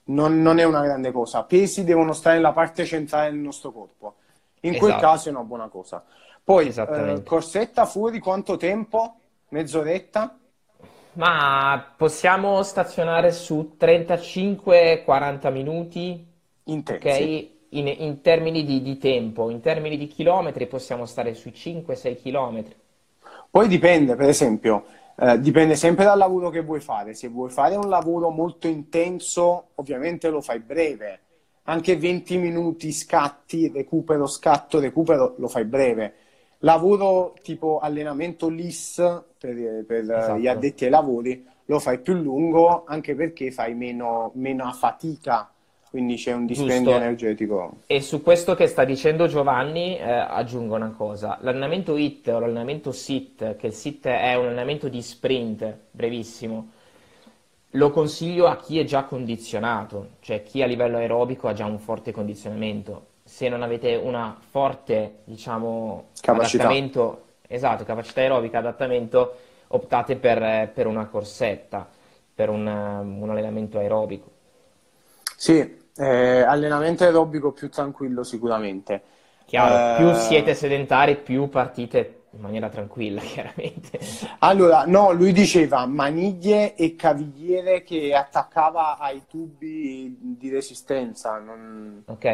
Non, 0.05 0.40
non 0.42 0.59
è 0.59 0.64
una 0.64 0.83
grande 0.83 1.12
cosa. 1.12 1.45
Pesi 1.45 1.85
devono 1.85 2.12
stare 2.12 2.37
nella 2.37 2.53
parte 2.53 2.85
centrale 2.87 3.31
del 3.31 3.38
nostro 3.38 3.71
corpo. 3.73 4.16
In 4.61 4.77
quel 4.77 4.95
Esatto, 4.95 4.97
caso 4.97 5.29
è 5.29 5.33
una 5.33 5.42
buona 5.42 5.68
cosa. 5.68 6.05
Poi, 6.44 6.66
eh, 6.66 6.68
esattamente. 6.68 7.22
corsetta 7.24 7.87
fuori 7.87 8.18
quanto 8.18 8.57
tempo? 8.57 9.16
Mezz'oretta? 9.48 10.38
Ma 11.14 11.94
possiamo 11.96 12.62
stazionare 12.62 13.33
su 13.33 13.76
35-40 13.78 15.52
minuti, 15.52 16.26
ok? 16.85 17.05
Intensi. 17.05 17.50
In, 17.70 17.87
in 17.87 18.20
termini 18.20 18.64
di, 18.64 18.83
di 18.83 18.98
tempo, 18.98 19.48
in 19.50 19.61
termini 19.61 19.96
di 19.96 20.07
chilometri 20.07 20.66
possiamo 20.66 21.07
stare 21.07 21.35
sui 21.35 21.52
5-6 21.52 22.16
chilometri. 22.16 22.76
Poi 23.50 23.68
dipende, 23.68 24.16
per 24.16 24.28
esempio, 24.28 24.85
eh, 25.16 25.38
dipende 25.40 25.76
sempre 25.76 26.05
dal 26.05 26.18
lavoro 26.18 26.50
che 26.50 26.62
vuoi 26.62 26.81
fare. 26.81 27.14
Se 27.14 27.28
vuoi 27.28 27.50
fare 27.50 27.76
un 27.76 27.88
lavoro 27.88 28.31
molto 28.31 28.66
intenso, 28.66 29.68
ovviamente 29.76 30.28
lo 30.31 30.40
fai 30.40 30.61
breve. 30.61 31.20
Anche 31.64 31.96
20 31.96 32.38
minuti 32.38 32.92
scatti, 32.92 33.68
recupero, 33.68 34.26
scatto, 34.26 34.81
recupero, 34.81 35.35
lo 35.38 35.48
fai 35.48 35.64
breve. 35.64 36.14
Lavoro 36.64 37.35
tipo 37.42 37.79
allenamento 37.81 38.48
LIS 38.48 38.96
per, 39.38 39.85
per, 39.85 40.11
eh, 40.11 40.38
gli 40.38 40.46
Esatto. 40.46 40.48
addetti 40.48 40.85
ai 40.85 40.90
lavori, 40.90 41.44
lo 41.66 41.79
fai 41.81 42.01
più 42.01 42.14
lungo 42.14 42.85
anche 42.87 43.14
perché 43.16 43.51
fai 43.51 43.75
meno, 43.75 44.31
meno 44.35 44.70
fatica, 44.72 45.51
quindi 45.90 46.14
c'è 46.16 46.33
un 46.33 46.46
dispendio 46.46 46.92
Giusto. 46.92 46.94
energetico. 46.94 47.77
E 47.87 48.01
su 48.01 48.22
questo 48.22 48.55
che 48.55 48.66
sta 48.68 48.85
dicendo 48.85 49.27
Giovanni, 49.27 49.98
eh, 49.98 50.03
aggiungo 50.11 50.77
una 50.77 50.92
cosa. 50.92 51.38
L'allenamento 51.42 51.96
HIIT 51.96 52.29
o 52.29 52.38
l'allenamento 52.38 52.92
SIT, 52.92 53.57
che 53.57 53.66
il 53.66 53.72
SIT 53.72 54.07
è 54.07 54.35
un 54.37 54.46
allenamento 54.46 54.88
di 54.88 55.03
sprint 55.03 55.79
brevissimo, 55.90 56.70
lo 57.70 57.90
consiglio 57.90 58.46
a 58.46 58.57
chi 58.57 58.79
è 58.79 58.85
già 58.85 59.05
condizionato, 59.05 60.11
cioè 60.20 60.42
chi 60.42 60.62
a 60.62 60.66
livello 60.66 60.98
aerobico 60.98 61.48
ha 61.48 61.53
già 61.55 61.66
un 61.66 61.79
forte 61.79 62.12
condizionamento. 62.12 63.07
Se 63.33 63.49
non 63.49 63.62
avete 63.62 63.95
una 63.97 64.37
forte, 64.51 65.21
diciamo, 65.25 66.09
Capacità. 66.23 66.71
adattamento, 66.71 67.25
esatto, 67.49 67.85
capacità 67.85 68.21
aerobica, 68.21 68.59
adattamento, 68.59 69.35
optate 69.68 70.16
per, 70.16 70.71
per 70.73 70.87
una 70.87 71.07
corsetta, 71.07 71.88
per 72.35 72.51
un, 72.51 72.66
un 72.66 73.31
allenamento 73.31 73.79
aerobico. 73.79 74.31
Sì, 75.37 75.90
eh, 75.97 76.40
allenamento 76.42 77.05
aerobico 77.05 77.53
più 77.53 77.68
tranquillo 77.68 78.23
sicuramente. 78.23 79.03
Chiaro, 79.45 79.88
più 79.92 80.12
Eh, 80.12 80.12
siete 80.12 80.55
sedentari, 80.55 81.16
più 81.16 81.49
partite 81.49 82.23
in 82.31 82.40
maniera 82.40 82.68
tranquilla, 82.68 83.21
chiaramente. 83.23 83.99
allora, 84.40 84.85
no, 84.87 85.12
lui 85.12 85.33
diceva 85.33 85.87
maniglie 85.87 86.75
e 86.75 86.95
cavigliere 86.97 87.83
che 87.83 88.14
attaccava 88.14 88.99
ai 88.99 89.23
tubi 89.27 90.16
di 90.21 90.49
resistenza. 90.51 91.38
non- 91.38 92.05
Ok, 92.07 92.25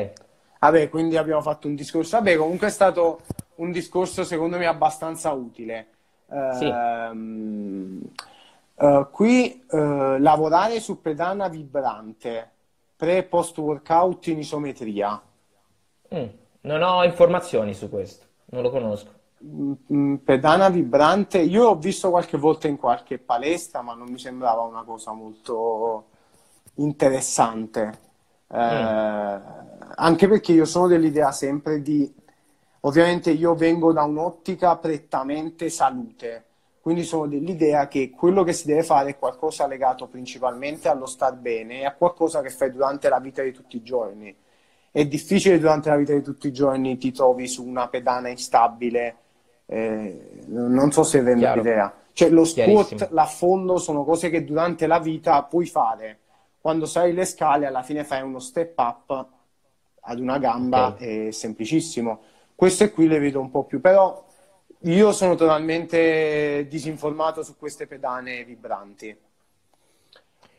Vabbè, 0.60 0.88
quindi 0.88 1.16
abbiamo 1.16 1.42
fatto 1.42 1.68
un 1.68 1.74
discorso. 1.74 2.16
Vabbè, 2.16 2.36
comunque 2.36 2.68
è 2.68 2.70
stato 2.70 3.20
un 3.56 3.70
discorso 3.72 4.24
secondo 4.24 4.56
me 4.58 4.66
abbastanza 4.66 5.32
utile. 5.32 5.88
sì, 6.48 6.84
eh, 8.76 9.06
qui 9.10 9.64
eh, 9.68 10.18
lavorare 10.20 10.80
su 10.80 11.00
pedana 11.00 11.48
vibrante 11.48 12.50
pre 12.96 13.18
e 13.18 13.24
post 13.24 13.58
workout 13.58 14.26
in 14.28 14.38
isometria. 14.38 15.20
Mm, 16.14 16.28
non 16.62 16.82
ho 16.82 17.02
informazioni 17.04 17.72
su 17.74 17.88
questo, 17.88 18.26
non 18.50 18.62
lo 18.62 18.70
conosco. 18.70 19.10
Mm, 19.44 19.72
mm, 19.92 20.14
Pedana 20.16 20.68
vibrante, 20.68 21.38
io 21.38 21.62
l'ho 21.64 21.76
visto 21.76 22.10
qualche 22.10 22.36
volta 22.36 22.66
in 22.68 22.76
qualche 22.76 23.18
palestra, 23.18 23.82
ma 23.82 23.94
non 23.94 24.08
mi 24.10 24.18
sembrava 24.18 24.62
una 24.62 24.82
cosa 24.82 25.12
molto 25.12 26.06
interessante. 26.76 28.00
Eh, 28.48 28.56
Mm, 28.68 28.98
anche 29.94 30.28
perché 30.28 30.52
io 30.52 30.64
sono 30.64 30.86
dell'idea 30.86 31.32
sempre 31.32 31.82
di, 31.82 32.12
ovviamente 32.80 33.30
io 33.30 33.54
vengo 33.54 33.92
da 33.92 34.02
un'ottica 34.04 34.76
prettamente 34.76 35.68
salute, 35.70 36.44
quindi 36.80 37.04
sono 37.04 37.26
dell'idea 37.26 37.88
che 37.88 38.10
quello 38.10 38.44
che 38.44 38.52
si 38.52 38.66
deve 38.66 38.82
fare 38.82 39.10
è 39.10 39.18
qualcosa 39.18 39.66
legato 39.66 40.06
principalmente 40.06 40.88
allo 40.88 41.06
star 41.06 41.34
bene 41.34 41.80
e 41.80 41.84
a 41.84 41.94
qualcosa 41.94 42.40
che 42.40 42.50
fai 42.50 42.70
durante 42.70 43.08
la 43.08 43.18
vita 43.18 43.42
di 43.42 43.52
tutti 43.52 43.76
i 43.76 43.82
giorni. 43.82 44.34
È 44.90 45.04
difficile 45.04 45.58
durante 45.58 45.90
la 45.90 45.96
vita 45.96 46.14
di 46.14 46.22
tutti 46.22 46.48
i 46.48 46.52
giorni 46.52 46.96
ti 46.96 47.12
trovi 47.12 47.46
su 47.46 47.66
una 47.66 47.88
pedana 47.88 48.28
instabile, 48.28 49.16
eh, 49.66 50.44
non 50.46 50.90
so 50.92 51.02
se 51.02 51.22
rendo 51.22 51.54
l'idea. 51.54 51.92
Cioè 52.12 52.30
lo 52.30 52.44
squat, 52.44 53.10
l'affondo 53.10 53.76
sono 53.76 54.02
cose 54.04 54.30
che 54.30 54.44
durante 54.44 54.86
la 54.86 54.98
vita 54.98 55.42
puoi 55.44 55.66
fare. 55.66 56.18
Quando 56.60 56.86
sai 56.86 57.12
le 57.12 57.24
scale 57.24 57.66
alla 57.66 57.82
fine 57.82 58.02
fai 58.02 58.22
uno 58.22 58.40
step 58.40 58.76
up 58.78 59.26
ad 60.08 60.18
una 60.20 60.38
gamba, 60.38 60.88
okay. 60.88 61.28
è 61.28 61.30
semplicissimo. 61.30 62.20
Queste 62.54 62.90
qui 62.90 63.06
le 63.06 63.18
vedo 63.18 63.40
un 63.40 63.50
po' 63.50 63.64
più, 63.64 63.80
però 63.80 64.24
io 64.82 65.12
sono 65.12 65.34
totalmente 65.34 66.66
disinformato 66.68 67.42
su 67.42 67.56
queste 67.56 67.86
pedane 67.86 68.42
vibranti. 68.44 69.16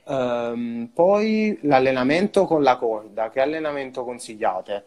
Um, 0.06 0.90
poi 0.94 1.60
l'allenamento 1.64 2.46
con 2.46 2.64
la 2.64 2.78
corda, 2.78 3.30
che 3.30 3.42
allenamento 3.42 4.04
consigliate? 4.04 4.84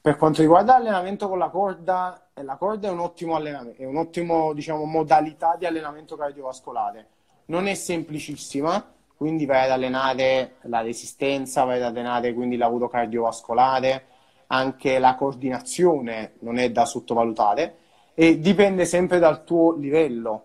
Per 0.00 0.16
quanto 0.16 0.40
riguarda 0.40 0.78
l'allenamento 0.78 1.28
con 1.28 1.38
la 1.38 1.48
corda, 1.48 2.28
eh, 2.32 2.42
la 2.42 2.56
corda 2.56 2.88
è 2.88 2.90
un 2.90 3.00
ottimo 3.00 3.36
allenamento, 3.36 3.82
è 3.82 3.84
un'ottima 3.84 4.52
diciamo, 4.54 4.84
modalità 4.84 5.56
di 5.56 5.66
allenamento 5.66 6.16
cardiovascolare. 6.16 7.06
Non 7.46 7.66
è 7.66 7.74
semplicissima, 7.74 8.94
quindi 9.18 9.46
vai 9.46 9.64
ad 9.64 9.72
allenare 9.72 10.58
la 10.62 10.80
resistenza, 10.80 11.64
vai 11.64 11.78
ad 11.78 11.82
allenare 11.82 12.32
quindi 12.32 12.54
il 12.54 12.60
lavoro 12.60 12.88
cardiovascolare, 12.88 14.04
anche 14.46 15.00
la 15.00 15.16
coordinazione 15.16 16.34
non 16.38 16.56
è 16.56 16.70
da 16.70 16.84
sottovalutare 16.84 17.76
e 18.14 18.38
dipende 18.38 18.84
sempre 18.84 19.18
dal 19.18 19.42
tuo 19.42 19.74
livello. 19.74 20.44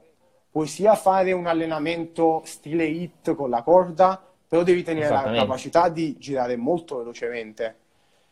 Puoi 0.50 0.66
sia 0.68 0.96
fare 0.96 1.34
un 1.34 1.46
allenamento 1.46 2.42
stile 2.46 2.86
hit 2.86 3.36
con 3.36 3.52
la 3.52 3.62
corda, 3.62 4.20
però 4.48 4.64
devi 4.64 4.82
tenere 4.82 5.10
la 5.10 5.32
capacità 5.32 5.90
di 5.90 6.18
girare 6.18 6.56
molto 6.56 6.98
velocemente, 6.98 7.78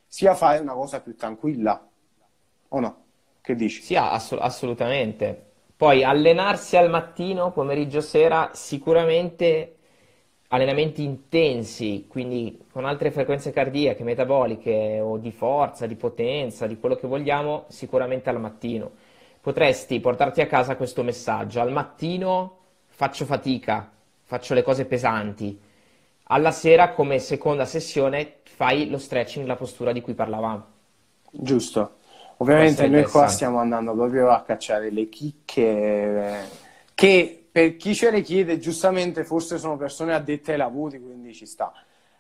sia 0.08 0.34
fare 0.34 0.58
una 0.60 0.74
cosa 0.74 1.02
più 1.02 1.16
tranquilla, 1.16 1.88
o 2.70 2.80
no? 2.80 3.04
Che 3.42 3.56
dici? 3.56 3.82
Sì, 3.84 3.96
ass- 3.96 4.38
assolutamente. 4.40 5.50
Poi 5.76 6.04
allenarsi 6.04 6.78
al 6.78 6.90
mattino, 6.90 7.52
pomeriggio, 7.52 8.02
sera, 8.02 8.50
sicuramente 8.54 9.78
allenamenti 10.54 11.04
intensi, 11.04 12.06
quindi 12.10 12.66
con 12.72 12.86
altre 12.86 13.12
frequenze 13.12 13.52
cardiache, 13.52 14.04
metaboliche 14.04 15.00
o 15.00 15.18
di 15.18 15.32
forza, 15.32 15.86
di 15.86 15.96
potenza, 15.96 16.68
di 16.68 16.78
quello 16.78 16.96
che 16.96 17.08
vogliamo, 17.08 17.66
sicuramente 17.70 18.30
al 18.30 18.40
mattino. 18.40 18.92
Potresti 19.40 20.00
portarti 20.02 20.42
a 20.42 20.48
casa 20.48 20.76
questo 20.76 21.04
messaggio. 21.04 21.62
Al 21.62 21.72
mattino 21.72 22.58
faccio 22.88 23.26
fatica, 23.26 23.90
faccio 24.24 24.54
le 24.54 24.62
cose 24.62 24.86
pesanti. 24.86 25.58
Alla 26.24 26.52
sera, 26.52 26.92
come 26.92 27.20
seconda 27.20 27.66
sessione, 27.66 28.36
fai 28.44 28.90
lo 28.90 28.98
stretching, 28.98 29.46
la 29.46 29.56
postura 29.56 29.94
di 29.94 30.02
cui 30.02 30.14
parlavamo. 30.14 30.66
Giusto. 31.32 31.96
Ovviamente 32.38 32.88
noi 32.88 33.06
qua 33.06 33.28
stiamo 33.28 33.60
andando 33.60 33.94
proprio 33.94 34.30
a 34.30 34.42
cacciare 34.42 34.92
le 34.92 35.08
chicche 35.08 35.62
eh, 35.62 36.44
che 36.94 37.41
per 37.52 37.76
chi 37.76 37.94
ce 37.94 38.12
le 38.12 38.22
chiede, 38.22 38.60
giustamente 38.60 39.24
forse 39.24 39.58
sono 39.58 39.76
persone 39.76 40.14
addette 40.14 40.54
ai 40.54 40.58
lavori, 40.58 41.02
quindi 41.02 41.34
ci 41.34 41.46
sta. 41.46 41.74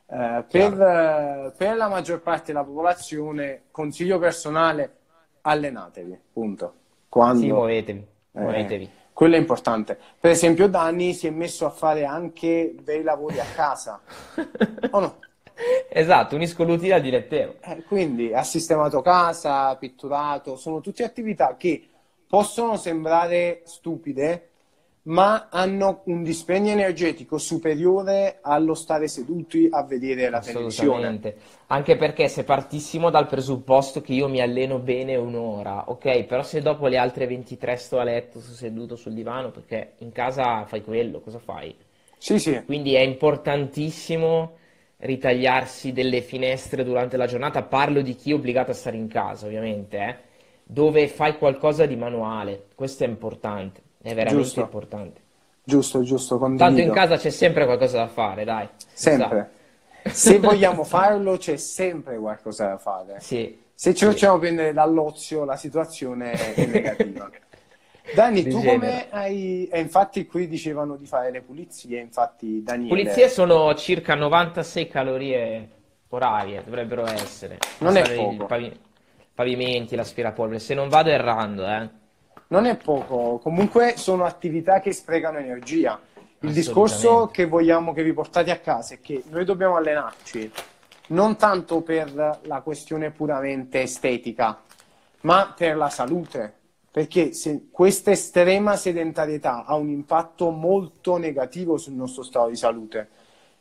Eh, 0.05 0.43
per, 0.49 0.73
eh, 0.73 1.53
per, 1.55 1.77
la 1.77 1.87
maggior 1.87 2.21
parte 2.21 2.51
della 2.51 2.65
popolazione, 2.65 3.63
consiglio 3.71 4.19
personale, 4.19 4.97
allenatevi, 5.41 6.19
punto. 6.33 6.73
Quando, 7.07 7.41
sì, 7.41 7.47
muovetevi, 7.47 8.07
eh, 8.33 8.39
muovetevi. 8.39 8.89
Quello 9.13 9.35
è 9.35 9.39
importante. 9.39 9.97
Per 10.19 10.31
esempio, 10.31 10.67
Dani 10.67 11.13
si 11.13 11.27
è 11.27 11.29
messo 11.29 11.65
a 11.65 11.69
fare 11.69 12.03
anche 12.03 12.75
dei 12.81 13.03
lavori 13.03 13.39
a 13.39 13.45
casa, 13.55 14.01
o 14.91 14.99
no? 14.99 15.19
Esatto, 15.87 16.35
unisco 16.35 16.63
l'utile 16.63 16.95
al 16.95 17.01
dilettevole. 17.01 17.59
Eh, 17.61 17.83
quindi 17.83 18.33
ha 18.33 18.43
sistemato 18.43 19.01
casa, 19.01 19.75
pitturato, 19.77 20.57
sono 20.57 20.81
tutte 20.81 21.03
attività 21.03 21.55
che 21.55 21.87
possono 22.27 22.77
sembrare 22.77 23.61
stupide, 23.65 24.50
ma 25.03 25.47
hanno 25.49 26.01
un 26.05 26.21
dispendio 26.21 26.71
energetico 26.71 27.37
superiore 27.39 28.37
allo 28.41 28.75
stare 28.75 29.07
seduti 29.07 29.67
a 29.71 29.83
vedere 29.83 30.29
la 30.29 30.41
televisione. 30.41 31.19
Anche 31.67 31.95
perché 31.95 32.27
se 32.27 32.43
partissimo 32.43 33.09
dal 33.09 33.27
presupposto 33.27 34.01
che 34.01 34.13
io 34.13 34.27
mi 34.27 34.41
alleno 34.41 34.77
bene 34.77 35.15
un'ora, 35.15 35.89
ok, 35.89 36.25
però 36.25 36.43
se 36.43 36.61
dopo 36.61 36.87
le 36.87 36.97
altre 36.97 37.25
23 37.25 37.75
sto 37.77 37.99
a 37.99 38.03
letto, 38.03 38.39
sto 38.39 38.53
seduto 38.53 38.95
sul 38.95 39.13
divano, 39.13 39.49
perché 39.49 39.93
in 39.99 40.11
casa 40.11 40.65
fai 40.65 40.83
quello, 40.83 41.19
cosa 41.21 41.39
fai? 41.39 41.75
Sì, 42.17 42.37
sì. 42.37 42.61
Quindi 42.65 42.93
è 42.93 43.01
importantissimo 43.01 44.57
ritagliarsi 44.97 45.93
delle 45.93 46.21
finestre 46.21 46.83
durante 46.83 47.17
la 47.17 47.25
giornata, 47.25 47.63
parlo 47.63 48.01
di 48.01 48.13
chi 48.13 48.29
è 48.29 48.33
obbligato 48.35 48.69
a 48.69 48.75
stare 48.75 48.97
in 48.97 49.07
casa, 49.07 49.47
ovviamente, 49.47 49.97
eh, 49.97 50.15
dove 50.63 51.07
fai 51.07 51.37
qualcosa 51.37 51.87
di 51.87 51.95
manuale, 51.95 52.67
questo 52.75 53.03
è 53.03 53.07
importante. 53.07 53.81
È 54.01 54.13
veramente 54.13 54.43
giusto. 54.43 54.61
importante. 54.61 55.21
Giusto, 55.63 56.01
giusto, 56.01 56.37
condivido. 56.37 56.65
Tanto 56.65 56.81
in 56.81 56.91
casa 56.91 57.17
c'è 57.17 57.29
sempre 57.29 57.65
qualcosa 57.65 57.97
da 57.97 58.07
fare, 58.07 58.43
dai. 58.43 58.67
Sempre. 58.91 59.51
Se 60.03 60.39
vogliamo 60.39 60.83
farlo, 60.83 61.37
c'è 61.37 61.55
sempre 61.57 62.17
qualcosa 62.17 62.67
da 62.67 62.77
fare. 62.77 63.19
Sì. 63.19 63.59
Se 63.73 63.93
ci 63.93 64.05
facciamo 64.05 64.35
sì. 64.35 64.39
prendere 64.41 64.73
dall'ozio, 64.73 65.45
la 65.45 65.55
situazione 65.55 66.31
è 66.31 66.65
negativa. 66.65 67.29
Dani, 68.15 68.43
tu 68.43 68.61
come 68.61 69.07
hai... 69.09 69.67
E 69.67 69.79
infatti 69.79 70.25
qui 70.25 70.47
dicevano 70.47 70.95
di 70.95 71.05
fare 71.05 71.31
le 71.31 71.41
pulizie, 71.41 71.99
infatti 71.99 72.63
Daniele... 72.63 72.89
Pulizie 72.89 73.29
sono 73.29 73.73
circa 73.75 74.15
96 74.15 74.87
calorie 74.87 75.69
orarie, 76.09 76.63
dovrebbero 76.63 77.05
essere. 77.05 77.59
Non 77.79 77.95
è 77.95 78.15
poco. 78.15 78.53
I 78.55 78.77
pavimenti, 79.33 79.95
l'aspirapolvere, 79.95 80.59
se 80.59 80.73
non 80.73 80.89
vado 80.89 81.09
errando, 81.09 81.65
eh 81.65 81.99
non 82.47 82.65
è 82.65 82.75
poco, 82.75 83.39
comunque 83.41 83.93
sono 83.95 84.25
attività 84.25 84.79
che 84.79 84.91
sprecano 84.91 85.37
energia. 85.37 85.99
Il 86.39 86.51
discorso 86.53 87.27
che 87.27 87.45
vogliamo 87.45 87.93
che 87.93 88.03
vi 88.03 88.13
portate 88.13 88.51
a 88.51 88.57
casa 88.57 88.95
è 88.95 88.99
che 88.99 89.23
noi 89.29 89.45
dobbiamo 89.45 89.77
allenarci 89.77 90.51
non 91.07 91.37
tanto 91.37 91.81
per 91.81 92.39
la 92.43 92.61
questione 92.61 93.11
puramente 93.11 93.81
estetica, 93.81 94.61
ma 95.21 95.53
per 95.55 95.77
la 95.77 95.89
salute, 95.89 96.53
perché 96.89 97.31
questa 97.69 98.11
estrema 98.11 98.75
sedentarietà 98.75 99.65
ha 99.65 99.75
un 99.75 99.89
impatto 99.89 100.49
molto 100.49 101.17
negativo 101.17 101.77
sul 101.77 101.93
nostro 101.93 102.23
stato 102.23 102.49
di 102.49 102.55
salute. 102.55 103.09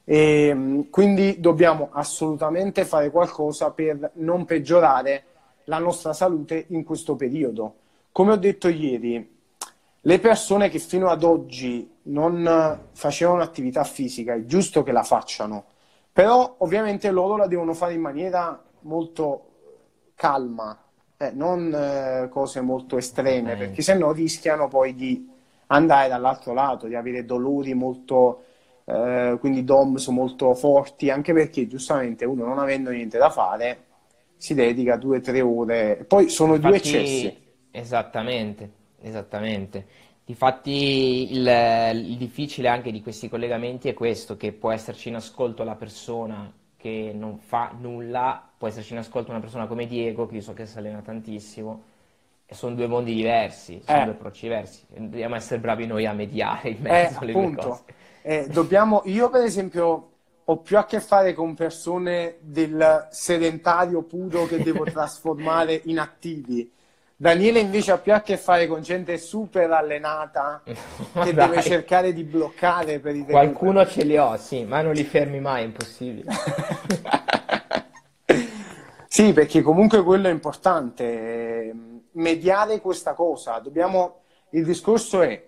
E, 0.05 0.87
quindi 0.91 1.39
dobbiamo 1.39 1.91
assolutamente 1.93 2.85
fare 2.85 3.11
qualcosa 3.11 3.71
per 3.71 4.13
non 4.15 4.45
peggiorare 4.45 5.25
la 5.65 5.79
nostra 5.79 6.13
salute 6.13 6.67
in 6.69 6.83
questo 6.85 7.15
periodo 7.15 7.75
come 8.13 8.33
ho 8.33 8.37
detto 8.37 8.69
ieri, 8.69 9.39
le 10.03 10.19
persone 10.19 10.69
che 10.69 10.79
fino 10.79 11.09
ad 11.09 11.23
oggi 11.23 11.89
non 12.05 12.81
facevano 12.93 13.43
attività 13.43 13.85
fisica, 13.85 14.35
è 14.35 14.45
giusto 14.45 14.83
che 14.83 14.93
la 14.93 15.03
facciano, 15.03 15.65
però 16.13 16.57
ovviamente 16.59 17.11
loro 17.11 17.37
la 17.37 17.47
devono 17.47 17.75
fare 17.75 17.95
in 17.95 18.01
maniera 18.01 18.63
molto 18.81 19.47
calma, 20.15 20.77
eh, 21.17 21.31
non 21.33 21.73
eh, 21.73 22.29
cose 22.31 22.61
molto 22.61 22.97
estreme, 22.97 23.57
perché 23.57 23.83
sennò 23.83 24.13
rischiano 24.13 24.69
poi 24.69 24.95
di 24.95 25.29
andare 25.67 26.09
dall'altro 26.09 26.53
lato, 26.53 26.87
di 26.87 26.95
avere 26.95 27.25
dolori 27.25 27.75
molto, 27.75 28.45
eh, 28.87 29.37
quindi 29.39 29.65
DOMS 29.65 30.09
molto 30.09 30.55
forti, 30.55 31.11
anche 31.11 31.33
perché 31.33 31.67
giustamente 31.67 32.25
uno 32.25 32.45
non 32.47 32.59
avendo 32.59 32.91
niente 32.91 33.19
da 33.19 33.31
fare 33.31 33.85
si 34.37 34.55
dedica 34.55 34.97
due 34.97 35.19
o 35.19 35.21
tre 35.21 35.43
ore, 35.43 36.05
poi 36.09 36.31
sono 36.31 36.55
Infatti... 36.55 36.69
due 36.69 36.77
eccessi 36.79 37.49
Esattamente, 37.71 38.71
esattamente. 39.01 39.87
Difatti 40.25 41.33
il, 41.33 41.47
il 41.95 42.17
difficile 42.17 42.69
anche 42.69 42.93
di 42.93 43.03
questi 43.03 43.29
collegamenti 43.29 43.89
è 43.89 43.95
questo, 43.95 44.37
che 44.37 44.53
può 44.53 44.71
esserci 44.71 45.09
in 45.09 45.17
ascolto 45.17 45.65
la 45.65 45.75
persona 45.75 46.53
che 46.77 47.13
non 47.15 47.39
fa 47.39 47.73
nulla, 47.79 48.49
può 48.57 48.69
esserci 48.69 48.93
in 48.93 49.01
ascolto 49.01 49.31
una 49.31 49.41
persona 49.41 49.67
come 49.67 49.87
Diego, 49.87 50.27
che 50.27 50.37
io 50.37 50.41
so 50.41 50.53
che 50.53 50.67
si 50.67 50.79
allena 50.79 51.01
tantissimo, 51.01 51.83
e 52.47 52.55
sono 52.55 52.75
due 52.75 52.87
mondi 52.87 53.15
diversi, 53.15 53.83
sono 53.85 54.01
eh. 54.01 54.05
due 54.05 54.13
approcci 54.13 54.47
diversi. 54.47 54.85
Dobbiamo 54.89 55.35
essere 55.35 55.61
bravi 55.61 55.87
noi 55.87 56.07
a 56.07 56.13
mediare 56.13 56.71
in 56.71 56.81
mezzo 56.81 57.15
eh, 57.15 57.23
alle 57.23 57.33
appunto. 57.33 57.61
due 57.61 57.71
cose. 57.71 57.83
Eh, 58.23 58.47
dobbiamo, 58.49 59.03
io 59.05 59.31
per 59.31 59.43
esempio 59.43 60.11
ho 60.45 60.57
più 60.59 60.79
a 60.79 60.85
che 60.85 61.01
fare 61.01 61.33
con 61.33 61.55
persone 61.55 62.37
del 62.41 63.09
sedentario 63.11 64.03
puro 64.03 64.47
che 64.47 64.63
devo 64.63 64.85
trasformare 64.91 65.81
in 65.85 65.99
attivi 65.99 66.71
Daniele 67.21 67.61
invece 67.61 67.93
ha 67.93 67.99
più 67.99 68.15
a 68.15 68.23
che 68.23 68.39
fare 68.39 68.67
con 68.67 68.81
gente 68.81 69.19
super 69.19 69.71
allenata 69.71 70.63
che 70.65 71.35
deve 71.35 71.61
cercare 71.61 72.15
di 72.15 72.25
bloccare 72.25 72.99
per 72.99 73.15
i 73.15 73.27
Qualcuno 73.27 73.87
ce 73.87 74.05
li 74.05 74.17
ho, 74.17 74.39
sì, 74.39 74.65
ma 74.65 74.81
non 74.81 74.95
li 74.95 75.05
fermi 75.05 75.39
mai, 75.39 75.61
è 75.61 75.67
impossibile. 75.67 76.33
sì, 79.07 79.35
perché 79.35 79.61
comunque 79.61 80.03
quello 80.03 80.29
è 80.29 80.31
importante, 80.31 81.75
mediare 82.13 82.81
questa 82.81 83.13
cosa. 83.13 83.59
Dobbiamo... 83.59 84.23
Il 84.53 84.65
discorso 84.65 85.21
è, 85.21 85.45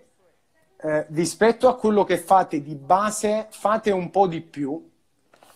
eh, 0.79 1.05
rispetto 1.09 1.67
a 1.67 1.75
quello 1.75 2.03
che 2.03 2.19
fate 2.19 2.61
di 2.61 2.75
base, 2.75 3.47
fate 3.49 3.89
un 3.89 4.11
po' 4.11 4.27
di 4.27 4.41
più, 4.41 4.91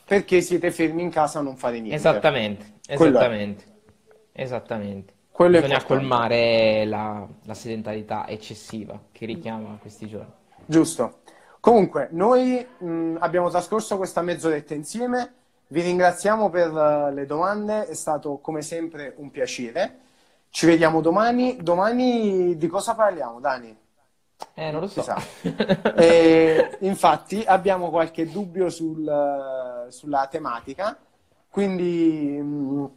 perché 0.03 0.41
siete 0.41 0.71
fermi 0.71 1.03
in 1.03 1.11
casa 1.11 1.37
a 1.37 1.41
non 1.43 1.57
fare 1.57 1.79
niente. 1.79 1.95
Esattamente, 1.95 2.79
esattamente, 2.87 3.63
esattamente. 4.31 5.13
Quello 5.37 5.59
Bisogna 5.59 5.83
colmare 5.83 6.83
la, 6.85 7.23
la 7.43 7.53
sedentarietà 7.53 8.27
eccessiva 8.27 8.99
che 9.11 9.27
richiama 9.27 9.77
questi 9.79 10.07
giorni. 10.07 10.31
Giusto. 10.65 11.19
Comunque, 11.59 12.07
noi 12.09 12.65
mh, 12.75 13.17
abbiamo 13.19 13.47
trascorso 13.51 13.97
questa 13.97 14.23
mezz'oretta 14.23 14.73
insieme, 14.73 15.33
vi 15.67 15.81
ringraziamo 15.81 16.49
per 16.49 16.71
uh, 16.71 17.13
le 17.13 17.27
domande, 17.27 17.85
è 17.85 17.93
stato 17.93 18.39
come 18.39 18.63
sempre 18.63 19.13
un 19.17 19.29
piacere. 19.29 19.99
Ci 20.49 20.65
vediamo 20.65 21.01
domani. 21.01 21.57
Domani 21.61 22.57
di 22.57 22.65
cosa 22.65 22.95
parliamo, 22.95 23.39
Dani? 23.39 23.77
Eh, 24.55 24.71
non 24.71 24.81
lo 24.81 24.87
so. 24.87 25.03
e, 25.97 26.77
infatti 26.79 27.43
abbiamo 27.45 27.91
qualche 27.91 28.27
dubbio 28.27 28.71
sul, 28.71 29.85
sulla 29.89 30.27
tematica, 30.31 30.97
quindi 31.47 32.39
mh, 32.41 32.89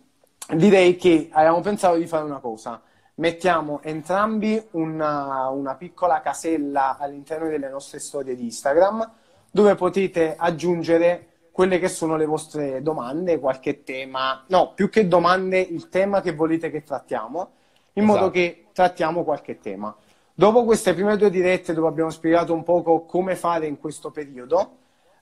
direi 0.54 0.96
che 0.96 1.28
abbiamo 1.32 1.60
pensato 1.60 1.96
di 1.96 2.06
fare 2.06 2.24
una 2.24 2.38
cosa. 2.38 2.80
Mettiamo 3.16 3.80
entrambi 3.82 4.62
una, 4.72 5.48
una 5.48 5.74
piccola 5.74 6.20
casella 6.20 6.96
all'interno 6.98 7.48
delle 7.48 7.68
nostre 7.68 7.98
storie 7.98 8.34
di 8.34 8.44
Instagram 8.44 9.12
dove 9.50 9.74
potete 9.74 10.36
aggiungere 10.38 11.26
quelle 11.50 11.78
che 11.78 11.88
sono 11.88 12.16
le 12.16 12.24
vostre 12.24 12.80
domande, 12.80 13.38
qualche 13.38 13.82
tema, 13.82 14.44
no, 14.48 14.72
più 14.74 14.88
che 14.88 15.06
domande, 15.08 15.58
il 15.58 15.88
tema 15.88 16.20
che 16.20 16.32
volete 16.32 16.70
che 16.70 16.82
trattiamo, 16.82 17.50
in 17.94 18.04
esatto. 18.04 18.18
modo 18.18 18.30
che 18.30 18.68
trattiamo 18.72 19.24
qualche 19.24 19.58
tema. 19.58 19.94
Dopo 20.32 20.64
queste 20.64 20.94
prime 20.94 21.16
due 21.18 21.28
dirette 21.28 21.74
dove 21.74 21.88
abbiamo 21.88 22.10
spiegato 22.10 22.54
un 22.54 22.62
poco 22.62 23.04
come 23.04 23.36
fare 23.36 23.66
in 23.66 23.78
questo 23.78 24.10
periodo, 24.10 24.78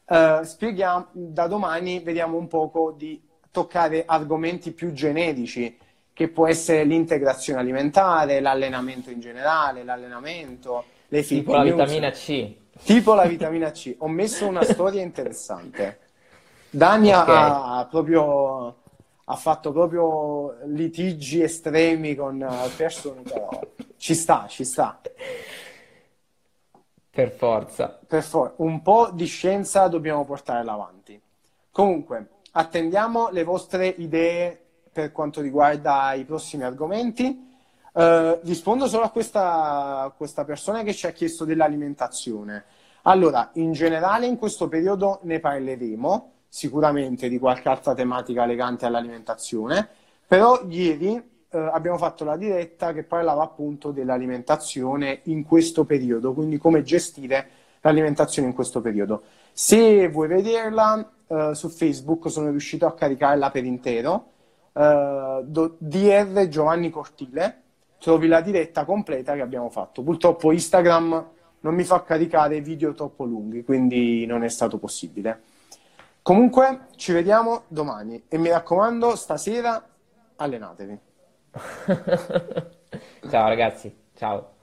eh, 0.06 0.40
spieghiamo, 0.44 1.08
da 1.10 1.46
domani 1.48 2.00
vediamo 2.00 2.36
un 2.36 2.46
poco 2.46 2.92
di 2.96 3.20
toccare 3.50 4.04
argomenti 4.06 4.72
più 4.72 4.92
generici, 4.92 5.76
che 6.12 6.28
può 6.28 6.46
essere 6.48 6.84
l'integrazione 6.84 7.60
alimentare, 7.60 8.40
l'allenamento 8.40 9.10
in 9.10 9.20
generale, 9.20 9.84
l'allenamento, 9.84 10.84
le 11.08 11.22
fake 11.22 11.42
Tipo 11.42 11.56
news. 11.56 11.56
la 11.78 11.84
vitamina 11.86 12.10
C. 12.10 12.56
Tipo 12.84 13.14
la 13.14 13.24
vitamina 13.26 13.70
C. 13.70 13.94
Ho 13.98 14.08
messo 14.08 14.46
una 14.46 14.62
storia 14.64 15.02
interessante. 15.02 16.00
Dani 16.70 17.12
okay. 17.12 17.60
ha, 17.80 17.86
proprio, 17.90 18.76
ha 19.24 19.36
fatto 19.36 19.72
proprio 19.72 20.58
litigi 20.66 21.42
estremi 21.42 22.14
con 22.14 22.46
persone, 22.76 23.22
però 23.22 23.48
ci 23.96 24.14
sta, 24.14 24.46
ci 24.48 24.64
sta. 24.64 25.00
Per 27.10 27.30
forza. 27.30 27.98
Per 28.06 28.22
for- 28.22 28.54
un 28.58 28.80
po' 28.82 29.10
di 29.12 29.26
scienza 29.26 29.88
dobbiamo 29.88 30.24
portarla 30.24 30.72
avanti. 30.72 31.20
Comunque, 31.70 32.28
attendiamo 32.52 33.28
le 33.30 33.44
vostre 33.44 33.86
idee 33.86 34.60
per 34.92 35.12
quanto 35.12 35.40
riguarda 35.40 36.12
i 36.14 36.24
prossimi 36.24 36.64
argomenti. 36.64 37.46
Uh, 37.92 38.38
rispondo 38.42 38.86
solo 38.86 39.04
a 39.04 39.10
questa, 39.10 40.12
questa 40.16 40.44
persona 40.44 40.82
che 40.82 40.92
ci 40.92 41.06
ha 41.06 41.10
chiesto 41.10 41.44
dell'alimentazione. 41.44 42.64
Allora, 43.02 43.50
in 43.54 43.72
generale 43.72 44.26
in 44.26 44.36
questo 44.36 44.68
periodo 44.68 45.20
ne 45.22 45.40
parleremo 45.40 46.32
sicuramente 46.48 47.28
di 47.28 47.38
qualche 47.38 47.68
altra 47.68 47.94
tematica 47.94 48.44
legante 48.44 48.86
all'alimentazione, 48.86 49.88
però 50.26 50.62
ieri 50.68 51.16
eh, 51.50 51.58
abbiamo 51.58 51.96
fatto 51.96 52.24
la 52.24 52.36
diretta 52.36 52.92
che 52.92 53.04
parlava 53.04 53.42
appunto 53.42 53.90
dell'alimentazione 53.90 55.20
in 55.24 55.44
questo 55.44 55.84
periodo, 55.84 56.32
quindi 56.32 56.58
come 56.58 56.82
gestire 56.82 57.48
l'alimentazione 57.80 58.48
in 58.48 58.54
questo 58.54 58.80
periodo. 58.80 59.22
Se 59.52 60.08
vuoi 60.08 60.28
vederla 60.28 61.10
eh, 61.28 61.54
su 61.54 61.68
Facebook 61.68 62.30
sono 62.30 62.50
riuscito 62.50 62.86
a 62.86 62.94
caricarla 62.94 63.50
per 63.50 63.64
intero, 63.64 64.30
eh, 64.72 65.42
do, 65.44 65.76
DR 65.78 66.48
Giovanni 66.48 66.90
Cortile, 66.90 67.62
trovi 67.98 68.26
la 68.26 68.40
diretta 68.40 68.84
completa 68.84 69.34
che 69.34 69.42
abbiamo 69.42 69.70
fatto. 69.70 70.02
Purtroppo 70.02 70.52
Instagram 70.52 71.26
non 71.60 71.74
mi 71.74 71.84
fa 71.84 72.02
caricare 72.02 72.60
video 72.60 72.94
troppo 72.94 73.24
lunghi, 73.24 73.64
quindi 73.64 74.24
non 74.26 74.42
è 74.44 74.48
stato 74.48 74.78
possibile. 74.78 75.42
Comunque 76.22 76.86
ci 76.96 77.12
vediamo 77.12 77.62
domani 77.68 78.24
e 78.28 78.38
mi 78.38 78.50
raccomando, 78.50 79.16
stasera 79.16 79.82
allenatevi. 80.36 80.98
ciao 83.30 83.48
ragazzi, 83.48 83.94
ciao. 84.14 84.57